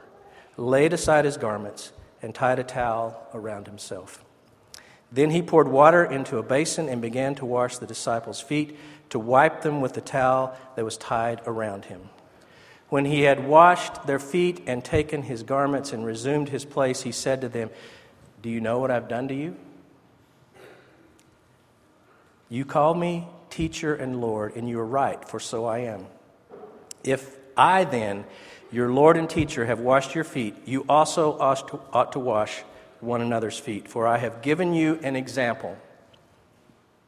laid 0.57 0.93
aside 0.93 1.25
his 1.25 1.37
garments, 1.37 1.91
and 2.21 2.35
tied 2.35 2.59
a 2.59 2.63
towel 2.63 3.27
around 3.33 3.65
himself. 3.65 4.23
Then 5.11 5.31
he 5.31 5.41
poured 5.41 5.67
water 5.67 6.05
into 6.05 6.37
a 6.37 6.43
basin 6.43 6.87
and 6.87 7.01
began 7.01 7.35
to 7.35 7.45
wash 7.45 7.77
the 7.77 7.87
disciples' 7.87 8.39
feet, 8.39 8.77
to 9.09 9.19
wipe 9.19 9.61
them 9.61 9.81
with 9.81 9.93
the 9.93 10.01
towel 10.01 10.55
that 10.75 10.85
was 10.85 10.97
tied 10.97 11.41
around 11.45 11.85
him. 11.85 12.09
When 12.91 13.05
he 13.05 13.21
had 13.21 13.47
washed 13.47 14.05
their 14.05 14.19
feet 14.19 14.63
and 14.67 14.83
taken 14.83 15.21
his 15.21 15.43
garments 15.43 15.93
and 15.93 16.05
resumed 16.05 16.49
his 16.49 16.65
place, 16.65 17.03
he 17.03 17.13
said 17.13 17.39
to 17.39 17.47
them, 17.47 17.69
Do 18.41 18.49
you 18.49 18.59
know 18.59 18.79
what 18.79 18.91
I've 18.91 19.07
done 19.07 19.29
to 19.29 19.33
you? 19.33 19.55
You 22.49 22.65
call 22.65 22.93
me 22.93 23.29
teacher 23.49 23.95
and 23.95 24.19
Lord, 24.19 24.57
and 24.57 24.67
you 24.67 24.77
are 24.77 24.85
right, 24.85 25.25
for 25.25 25.39
so 25.39 25.63
I 25.63 25.77
am. 25.79 26.05
If 27.01 27.37
I 27.55 27.85
then, 27.85 28.25
your 28.73 28.91
Lord 28.91 29.15
and 29.15 29.29
teacher, 29.29 29.65
have 29.67 29.79
washed 29.79 30.13
your 30.13 30.25
feet, 30.25 30.55
you 30.65 30.83
also 30.89 31.39
ought 31.39 32.11
to, 32.11 32.19
wash 32.19 32.61
one 32.99 33.21
another's 33.21 33.57
feet. 33.57 33.87
For 33.87 34.05
I 34.05 34.17
have 34.17 34.41
given 34.41 34.73
you 34.73 34.99
an 35.01 35.15
example 35.15 35.77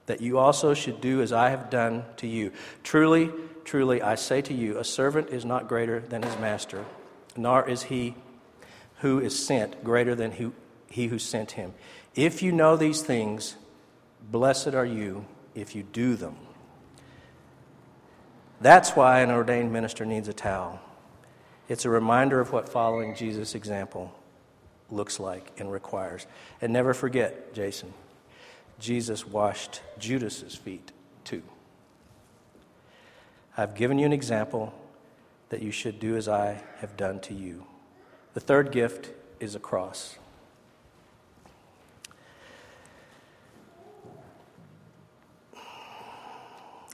that 0.05 0.21
you 0.21 0.37
also 0.37 0.73
should 0.73 1.01
do 1.01 1.21
as 1.21 1.33
I 1.33 1.49
have 1.49 1.69
done 1.69 2.05
to 2.17 2.27
you. 2.27 2.53
Truly, 2.83 3.33
truly, 3.63 4.01
I 4.01 4.15
say 4.15 4.41
to 4.43 4.53
you, 4.53 4.77
a 4.77 4.83
servant 4.83 5.29
is 5.29 5.45
not 5.45 5.67
greater 5.67 5.99
than 5.99 6.23
his 6.23 6.37
master, 6.37 6.85
nor 7.35 7.67
is 7.67 7.83
he 7.83 8.15
who 8.97 9.19
is 9.19 9.37
sent 9.45 9.83
greater 9.83 10.15
than 10.15 10.31
who, 10.31 10.53
he 10.89 11.07
who 11.07 11.19
sent 11.19 11.51
him. 11.51 11.73
If 12.15 12.41
you 12.41 12.51
know 12.51 12.75
these 12.77 13.01
things, 13.01 13.55
blessed 14.31 14.73
are 14.73 14.85
you 14.85 15.25
if 15.55 15.75
you 15.75 15.83
do 15.83 16.15
them. 16.15 16.35
That's 18.61 18.91
why 18.91 19.19
an 19.19 19.31
ordained 19.31 19.73
minister 19.73 20.05
needs 20.05 20.27
a 20.27 20.33
towel. 20.33 20.79
It's 21.67 21.85
a 21.85 21.89
reminder 21.89 22.39
of 22.39 22.51
what 22.51 22.69
following 22.69 23.15
Jesus' 23.15 23.55
example 23.55 24.13
looks 24.89 25.19
like 25.19 25.51
and 25.57 25.71
requires. 25.71 26.25
And 26.61 26.71
never 26.71 26.93
forget, 26.93 27.53
Jason, 27.53 27.93
Jesus 28.79 29.27
washed 29.27 29.81
Judas's 29.97 30.55
feet 30.55 30.91
too. 31.23 31.41
I've 33.55 33.75
given 33.75 33.99
you 33.99 34.05
an 34.05 34.13
example 34.13 34.73
that 35.49 35.61
you 35.61 35.71
should 35.71 35.99
do 35.99 36.17
as 36.17 36.27
I 36.27 36.63
have 36.79 36.97
done 36.97 37.19
to 37.21 37.33
you. 37.33 37.65
The 38.33 38.39
third 38.39 38.71
gift 38.71 39.11
is 39.39 39.53
a 39.53 39.59
cross. 39.59 40.17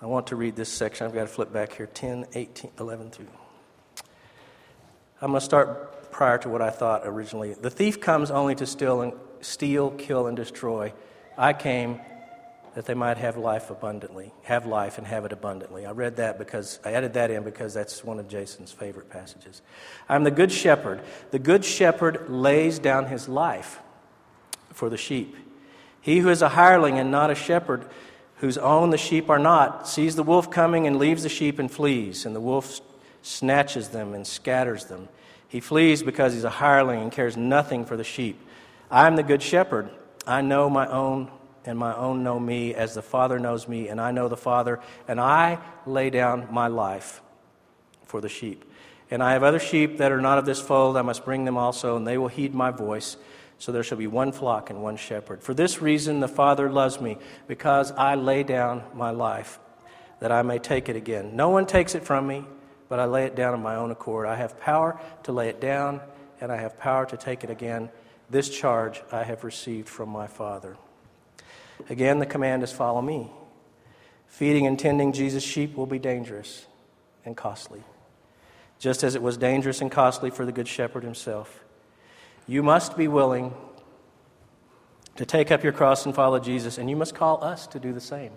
I 0.02 0.06
want 0.06 0.28
to 0.28 0.36
read 0.36 0.56
this 0.56 0.70
section. 0.70 1.06
I've 1.08 1.14
got 1.14 1.22
to 1.22 1.28
flip 1.28 1.52
back 1.52 1.74
here 1.74 1.88
10, 1.88 2.28
18, 2.34 2.72
11 2.80 3.12
through. 3.12 3.28
I'm 5.22 5.32
going 5.32 5.40
to 5.40 5.46
start 5.46 6.12
prior 6.12 6.38
to 6.40 6.50
what 6.50 6.62
I 6.62 6.70
thought 6.70 7.02
originally. 7.06 7.54
The 7.54 7.70
thief 7.70 8.02
comes 8.02 8.32
only 8.32 8.56
to 8.56 8.66
steal, 8.66 9.02
and, 9.02 9.14
steal 9.42 9.92
kill, 9.92 10.28
and 10.28 10.36
destroy. 10.36 10.94
I 11.38 11.54
came 11.54 12.00
that 12.80 12.86
they 12.86 12.94
might 12.94 13.18
have 13.18 13.36
life 13.36 13.70
abundantly, 13.70 14.32
have 14.44 14.66
life 14.66 14.98
and 14.98 15.06
have 15.06 15.26
it 15.26 15.34
abundantly. 15.34 15.86
I 15.86 15.92
read 15.92 16.16
that 16.16 16.40
because 16.40 16.80
I 16.86 16.94
added 16.94 17.12
that 17.16 17.30
in 17.30 17.44
because 17.44 17.74
that's 17.74 18.06
one 18.06 18.20
of 18.20 18.30
Jason's 18.30 18.72
favorite 18.72 19.10
passages. 19.10 19.62
I'm 20.08 20.24
the 20.24 20.32
good 20.32 20.50
shepherd. 20.50 21.02
The 21.32 21.40
good 21.40 21.66
shepherd 21.66 22.30
lays 22.30 22.80
down 22.80 23.08
his 23.08 23.28
life 23.28 23.82
for 24.72 24.90
the 24.90 24.96
sheep. 24.96 25.36
He 26.00 26.20
who 26.20 26.30
is 26.30 26.42
a 26.42 26.48
hireling 26.48 26.98
and 26.98 27.12
not 27.12 27.30
a 27.30 27.36
shepherd, 27.36 27.84
whose 28.38 28.58
own 28.58 28.92
the 28.92 28.98
sheep 28.98 29.30
are 29.30 29.40
not, 29.40 29.86
sees 29.86 30.16
the 30.16 30.24
wolf 30.24 30.50
coming 30.50 30.88
and 30.88 30.98
leaves 30.98 31.24
the 31.24 31.28
sheep 31.28 31.60
and 31.60 31.70
flees, 31.70 32.26
and 32.26 32.34
the 32.34 32.40
wolf 32.40 32.80
snatches 33.22 33.90
them 33.90 34.14
and 34.14 34.26
scatters 34.26 34.86
them. 34.86 35.10
He 35.50 35.60
flees 35.60 36.02
because 36.02 36.34
he's 36.34 36.46
a 36.46 36.50
hireling 36.50 37.02
and 37.02 37.12
cares 37.12 37.36
nothing 37.36 37.84
for 37.84 37.98
the 37.98 38.06
sheep. 38.06 38.40
I 38.90 39.06
am 39.06 39.18
the 39.18 39.24
good 39.24 39.44
shepherd. 39.44 39.90
I 40.26 40.40
know 40.40 40.70
my 40.70 40.88
own, 40.88 41.30
and 41.66 41.78
my 41.78 41.96
own 41.96 42.24
know 42.24 42.40
me, 42.40 42.74
as 42.74 42.94
the 42.94 43.02
Father 43.02 43.40
knows 43.40 43.68
me, 43.68 43.90
and 43.90 44.00
I 44.00 44.12
know 44.12 44.28
the 44.28 44.38
Father, 44.38 44.80
and 45.08 45.20
I 45.20 45.60
lay 45.86 46.10
down 46.10 46.48
my 46.52 46.68
life 46.68 47.22
for 48.06 48.22
the 48.22 48.30
sheep. 48.30 48.66
And 49.12 49.24
I 49.24 49.34
have 49.34 49.44
other 49.44 49.60
sheep 49.60 49.98
that 49.98 50.12
are 50.12 50.22
not 50.22 50.38
of 50.38 50.46
this 50.46 50.62
fold. 50.62 50.96
I 50.96 51.02
must 51.02 51.26
bring 51.26 51.46
them 51.46 51.58
also, 51.58 51.96
and 51.98 52.08
they 52.08 52.18
will 52.18 52.28
heed 52.28 52.54
my 52.54 52.72
voice. 52.72 53.18
So 53.58 53.72
there 53.72 53.84
shall 53.84 53.98
be 53.98 54.08
one 54.08 54.32
flock 54.32 54.70
and 54.70 54.82
one 54.82 54.98
shepherd. 54.98 55.44
For 55.44 55.54
this 55.54 55.82
reason, 55.82 56.20
the 56.20 56.28
Father 56.28 56.70
loves 56.70 57.02
me, 57.02 57.18
because 57.48 57.92
I 57.92 58.16
lay 58.16 58.44
down 58.44 58.84
my 58.94 59.12
life, 59.12 59.60
that 60.20 60.32
I 60.32 60.44
may 60.44 60.60
take 60.60 60.90
it 60.90 60.96
again. 60.96 61.36
No 61.36 61.50
one 61.50 61.66
takes 61.66 61.96
it 61.96 62.04
from 62.04 62.26
me, 62.28 62.46
but 62.88 63.00
I 63.00 63.06
lay 63.06 63.26
it 63.26 63.36
down 63.36 63.54
of 63.54 63.60
my 63.60 63.76
own 63.76 63.92
accord. 63.92 64.28
I 64.28 64.36
have 64.36 64.60
power 64.60 65.00
to 65.24 65.32
lay 65.32 65.50
it 65.50 65.60
down, 65.60 66.02
and 66.40 66.52
I 66.52 66.58
have 66.58 66.80
power 66.80 67.06
to 67.08 67.18
take 67.18 67.44
it 67.44 67.50
again. 67.50 67.90
This 68.30 68.50
charge 68.50 69.02
I 69.12 69.24
have 69.24 69.44
received 69.44 69.90
from 69.90 70.10
my 70.10 70.28
Father. 70.28 70.78
Again, 71.90 72.20
the 72.20 72.26
command 72.26 72.64
is 72.64 72.72
follow 72.72 73.02
me. 73.02 73.32
Feeding 74.28 74.68
and 74.68 74.78
tending 74.78 75.14
Jesus' 75.14 75.44
sheep 75.44 75.76
will 75.76 75.86
be 75.86 76.00
dangerous 76.00 76.66
and 77.26 77.36
costly, 77.36 77.84
just 78.80 79.04
as 79.04 79.16
it 79.16 79.22
was 79.22 79.38
dangerous 79.38 79.82
and 79.82 79.92
costly 79.92 80.30
for 80.30 80.46
the 80.46 80.52
Good 80.52 80.68
Shepherd 80.68 81.04
himself. 81.04 81.64
You 82.48 82.64
must 82.64 82.98
be 82.98 83.08
willing 83.08 83.54
to 85.16 85.26
take 85.26 85.52
up 85.52 85.64
your 85.64 85.74
cross 85.74 86.06
and 86.06 86.16
follow 86.16 86.40
Jesus, 86.40 86.78
and 86.78 86.90
you 86.90 86.96
must 86.96 87.14
call 87.14 87.44
us 87.44 87.68
to 87.68 87.80
do 87.80 87.92
the 87.92 88.02
same. 88.02 88.32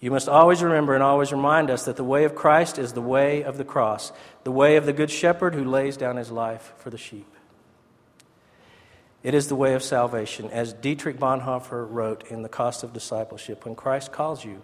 You 0.00 0.10
must 0.10 0.28
always 0.28 0.62
remember 0.62 0.94
and 0.94 1.02
always 1.02 1.32
remind 1.32 1.70
us 1.70 1.84
that 1.84 1.96
the 1.96 2.04
way 2.04 2.24
of 2.24 2.34
Christ 2.34 2.78
is 2.78 2.92
the 2.92 3.02
way 3.02 3.42
of 3.42 3.58
the 3.58 3.64
cross, 3.64 4.12
the 4.44 4.52
way 4.52 4.76
of 4.76 4.86
the 4.86 4.92
Good 4.92 5.10
Shepherd 5.10 5.54
who 5.54 5.64
lays 5.64 5.96
down 5.96 6.16
his 6.16 6.30
life 6.30 6.74
for 6.78 6.90
the 6.90 6.98
sheep. 6.98 7.35
It 9.26 9.34
is 9.34 9.48
the 9.48 9.56
way 9.56 9.74
of 9.74 9.82
salvation. 9.82 10.50
As 10.52 10.72
Dietrich 10.72 11.18
Bonhoeffer 11.18 11.84
wrote 11.90 12.28
in 12.30 12.42
The 12.42 12.48
Cost 12.48 12.84
of 12.84 12.92
Discipleship, 12.92 13.64
when 13.64 13.74
Christ 13.74 14.12
calls 14.12 14.44
you, 14.44 14.62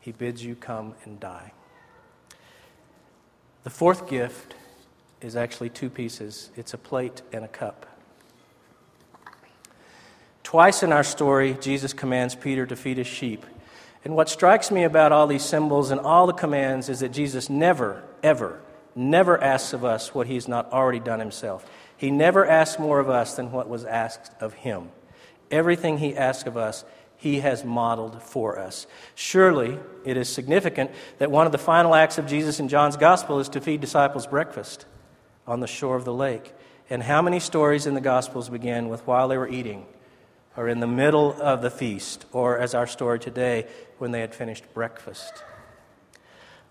he 0.00 0.12
bids 0.12 0.44
you 0.44 0.54
come 0.54 0.94
and 1.04 1.18
die. 1.18 1.54
The 3.64 3.70
fourth 3.70 4.10
gift 4.10 4.54
is 5.22 5.34
actually 5.34 5.70
two 5.70 5.88
pieces 5.88 6.50
it's 6.56 6.74
a 6.74 6.76
plate 6.76 7.22
and 7.32 7.42
a 7.42 7.48
cup. 7.48 7.86
Twice 10.42 10.82
in 10.82 10.92
our 10.92 11.04
story, 11.04 11.56
Jesus 11.62 11.94
commands 11.94 12.34
Peter 12.34 12.66
to 12.66 12.76
feed 12.76 12.98
his 12.98 13.06
sheep. 13.06 13.46
And 14.04 14.14
what 14.14 14.28
strikes 14.28 14.70
me 14.70 14.84
about 14.84 15.12
all 15.12 15.26
these 15.26 15.42
symbols 15.42 15.90
and 15.90 15.98
all 15.98 16.26
the 16.26 16.34
commands 16.34 16.90
is 16.90 17.00
that 17.00 17.12
Jesus 17.12 17.48
never, 17.48 18.02
ever, 18.22 18.60
never 18.94 19.42
asks 19.42 19.72
of 19.72 19.86
us 19.86 20.14
what 20.14 20.26
he's 20.26 20.48
not 20.48 20.70
already 20.70 21.00
done 21.00 21.18
himself. 21.18 21.64
He 22.02 22.10
never 22.10 22.44
asked 22.44 22.80
more 22.80 22.98
of 22.98 23.08
us 23.08 23.36
than 23.36 23.52
what 23.52 23.68
was 23.68 23.84
asked 23.84 24.32
of 24.42 24.54
him. 24.54 24.90
Everything 25.52 25.98
he 25.98 26.16
asked 26.16 26.48
of 26.48 26.56
us, 26.56 26.84
he 27.16 27.38
has 27.38 27.64
modeled 27.64 28.20
for 28.20 28.58
us. 28.58 28.88
Surely 29.14 29.78
it 30.04 30.16
is 30.16 30.28
significant 30.28 30.90
that 31.18 31.30
one 31.30 31.46
of 31.46 31.52
the 31.52 31.58
final 31.58 31.94
acts 31.94 32.18
of 32.18 32.26
Jesus 32.26 32.58
in 32.58 32.66
John's 32.66 32.96
gospel 32.96 33.38
is 33.38 33.48
to 33.50 33.60
feed 33.60 33.80
disciples 33.80 34.26
breakfast 34.26 34.84
on 35.46 35.60
the 35.60 35.68
shore 35.68 35.94
of 35.94 36.04
the 36.04 36.12
lake. 36.12 36.52
And 36.90 37.04
how 37.04 37.22
many 37.22 37.38
stories 37.38 37.86
in 37.86 37.94
the 37.94 38.00
Gospels 38.00 38.48
begin 38.48 38.88
with 38.88 39.06
while 39.06 39.28
they 39.28 39.38
were 39.38 39.48
eating, 39.48 39.86
or 40.56 40.66
in 40.66 40.80
the 40.80 40.88
middle 40.88 41.40
of 41.40 41.62
the 41.62 41.70
feast, 41.70 42.24
or 42.32 42.58
as 42.58 42.74
our 42.74 42.88
story 42.88 43.20
today, 43.20 43.68
when 43.98 44.10
they 44.10 44.22
had 44.22 44.34
finished 44.34 44.64
breakfast? 44.74 45.44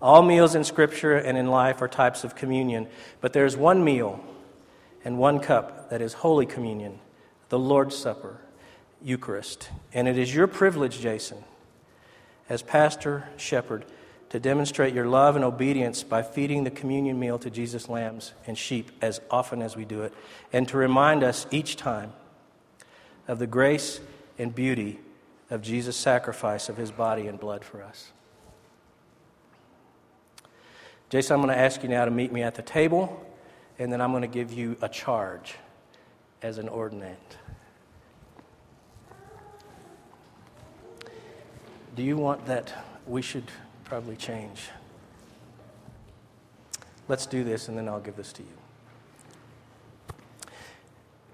All 0.02 0.24
meals 0.24 0.56
in 0.56 0.66
Scripture 0.66 1.16
and 1.16 1.38
in 1.38 1.48
life 1.48 1.82
are 1.82 1.88
types 1.88 2.26
of 2.26 2.36
communion, 2.36 2.90
but 3.22 3.32
there's 3.32 3.56
one 3.56 3.82
meal 3.86 4.22
and 5.04 5.18
one 5.18 5.40
cup 5.40 5.90
that 5.90 6.02
is 6.02 6.14
Holy 6.14 6.46
Communion, 6.46 7.00
the 7.50 7.60
Lord's 7.60 7.96
Supper, 7.96 8.38
Eucharist. 9.02 9.70
And 9.94 10.08
it 10.08 10.18
is 10.18 10.34
your 10.34 10.48
privilege, 10.48 11.00
Jason, 11.00 11.44
as 12.50 12.62
pastor, 12.62 13.28
shepherd, 13.38 13.86
to 14.30 14.40
demonstrate 14.40 14.94
your 14.94 15.08
love 15.08 15.36
and 15.36 15.44
obedience 15.44 16.04
by 16.04 16.24
feeding 16.24 16.64
the 16.64 16.72
communion 16.72 17.20
meal 17.20 17.38
to 17.40 17.50
Jesus' 17.50 17.90
lambs 17.90 18.34
and 18.48 18.58
sheep 18.58 18.92
as 19.02 19.20
often 19.30 19.62
as 19.62 19.76
we 19.76 19.84
do 19.84 20.04
it, 20.04 20.14
and 20.54 20.68
to 20.70 20.78
remind 20.78 21.24
us 21.24 21.46
each 21.52 21.76
time 21.76 22.14
of 23.28 23.40
the 23.40 23.48
grace 23.48 24.00
and 24.38 24.56
beauty 24.56 25.00
of 25.50 25.62
Jesus' 25.62 25.98
sacrifice 25.98 26.70
of 26.70 26.78
his 26.78 26.92
body 26.92 27.28
and 27.28 27.40
blood 27.40 27.66
for 27.66 27.84
us. 27.84 28.12
Jason, 31.10 31.34
I'm 31.34 31.42
going 31.42 31.54
to 31.54 31.62
ask 31.62 31.84
you 31.84 31.90
now 31.90 32.06
to 32.06 32.12
meet 32.12 32.32
me 32.32 32.42
at 32.42 32.56
the 32.56 32.62
table, 32.62 33.26
and 33.82 33.92
then 33.92 34.00
I'm 34.00 34.12
going 34.12 34.22
to 34.22 34.28
give 34.28 34.54
you 34.54 34.78
a 34.82 34.90
charge 34.90 35.56
as 36.42 36.58
an 36.58 36.68
ordinand. 36.68 37.16
Do 41.96 42.04
you 42.04 42.16
want 42.16 42.46
that 42.46 42.74
we 43.08 43.22
should 43.22 43.46
probably 43.92 44.16
change. 44.16 44.70
Let's 47.08 47.26
do 47.26 47.44
this, 47.44 47.68
and 47.68 47.78
then 47.78 47.90
I'll 47.90 48.00
give 48.00 48.16
this 48.16 48.32
to 48.34 48.42
you. 48.42 48.48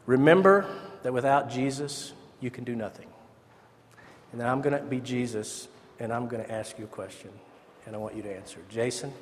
Remember 0.08 0.66
that 1.04 1.14
without 1.14 1.52
Jesus, 1.52 2.14
you 2.40 2.50
can 2.50 2.64
do 2.64 2.76
nothing. 2.76 3.08
And 4.32 4.42
then 4.42 4.48
I'm 4.48 4.62
going 4.62 4.76
to 4.76 4.84
be 4.84 5.00
Jesus, 5.00 5.68
and 6.00 6.12
I'm 6.12 6.28
going 6.28 6.44
to 6.44 6.52
ask 6.52 6.80
you 6.80 6.86
a 6.86 6.88
question, 6.88 7.30
and 7.86 7.96
I 7.96 8.00
want 8.00 8.16
you 8.16 8.24
to 8.24 8.36
answer. 8.36 8.60
Jason, 8.70 9.14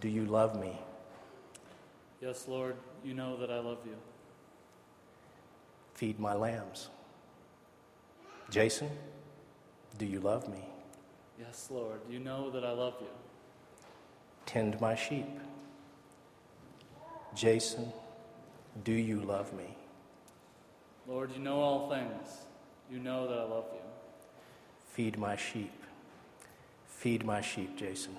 do 0.00 0.08
you 0.08 0.24
love 0.24 0.60
me? 0.60 0.78
Yes, 2.20 2.46
Lord, 2.48 2.76
you 3.04 3.14
know 3.14 3.36
that 3.36 3.50
I 3.50 3.60
love 3.60 3.78
you. 3.86 3.96
Feed 5.94 6.18
my 6.18 6.34
lambs. 6.34 6.90
Jason, 8.50 8.90
do 9.98 10.06
you 10.06 10.20
love 10.20 10.48
me? 10.48 10.64
Yes, 11.38 11.68
Lord, 11.70 12.00
you 12.10 12.18
know 12.18 12.50
that 12.50 12.64
I 12.64 12.72
love 12.72 12.94
you. 13.00 13.06
Tend 14.46 14.80
my 14.80 14.94
sheep. 14.94 15.28
Jason, 17.34 17.92
do 18.84 18.92
you 18.92 19.20
love 19.20 19.52
me? 19.52 19.76
Lord, 21.06 21.30
you 21.32 21.38
know 21.40 21.60
all 21.60 21.90
things. 21.90 22.46
You 22.90 22.98
know 22.98 23.28
that 23.28 23.38
I 23.38 23.44
love 23.44 23.66
you. 23.72 23.80
Feed 24.92 25.18
my 25.18 25.36
sheep. 25.36 25.72
feed 26.86 27.24
my 27.24 27.40
sheep, 27.40 27.76
Jason. 27.76 28.16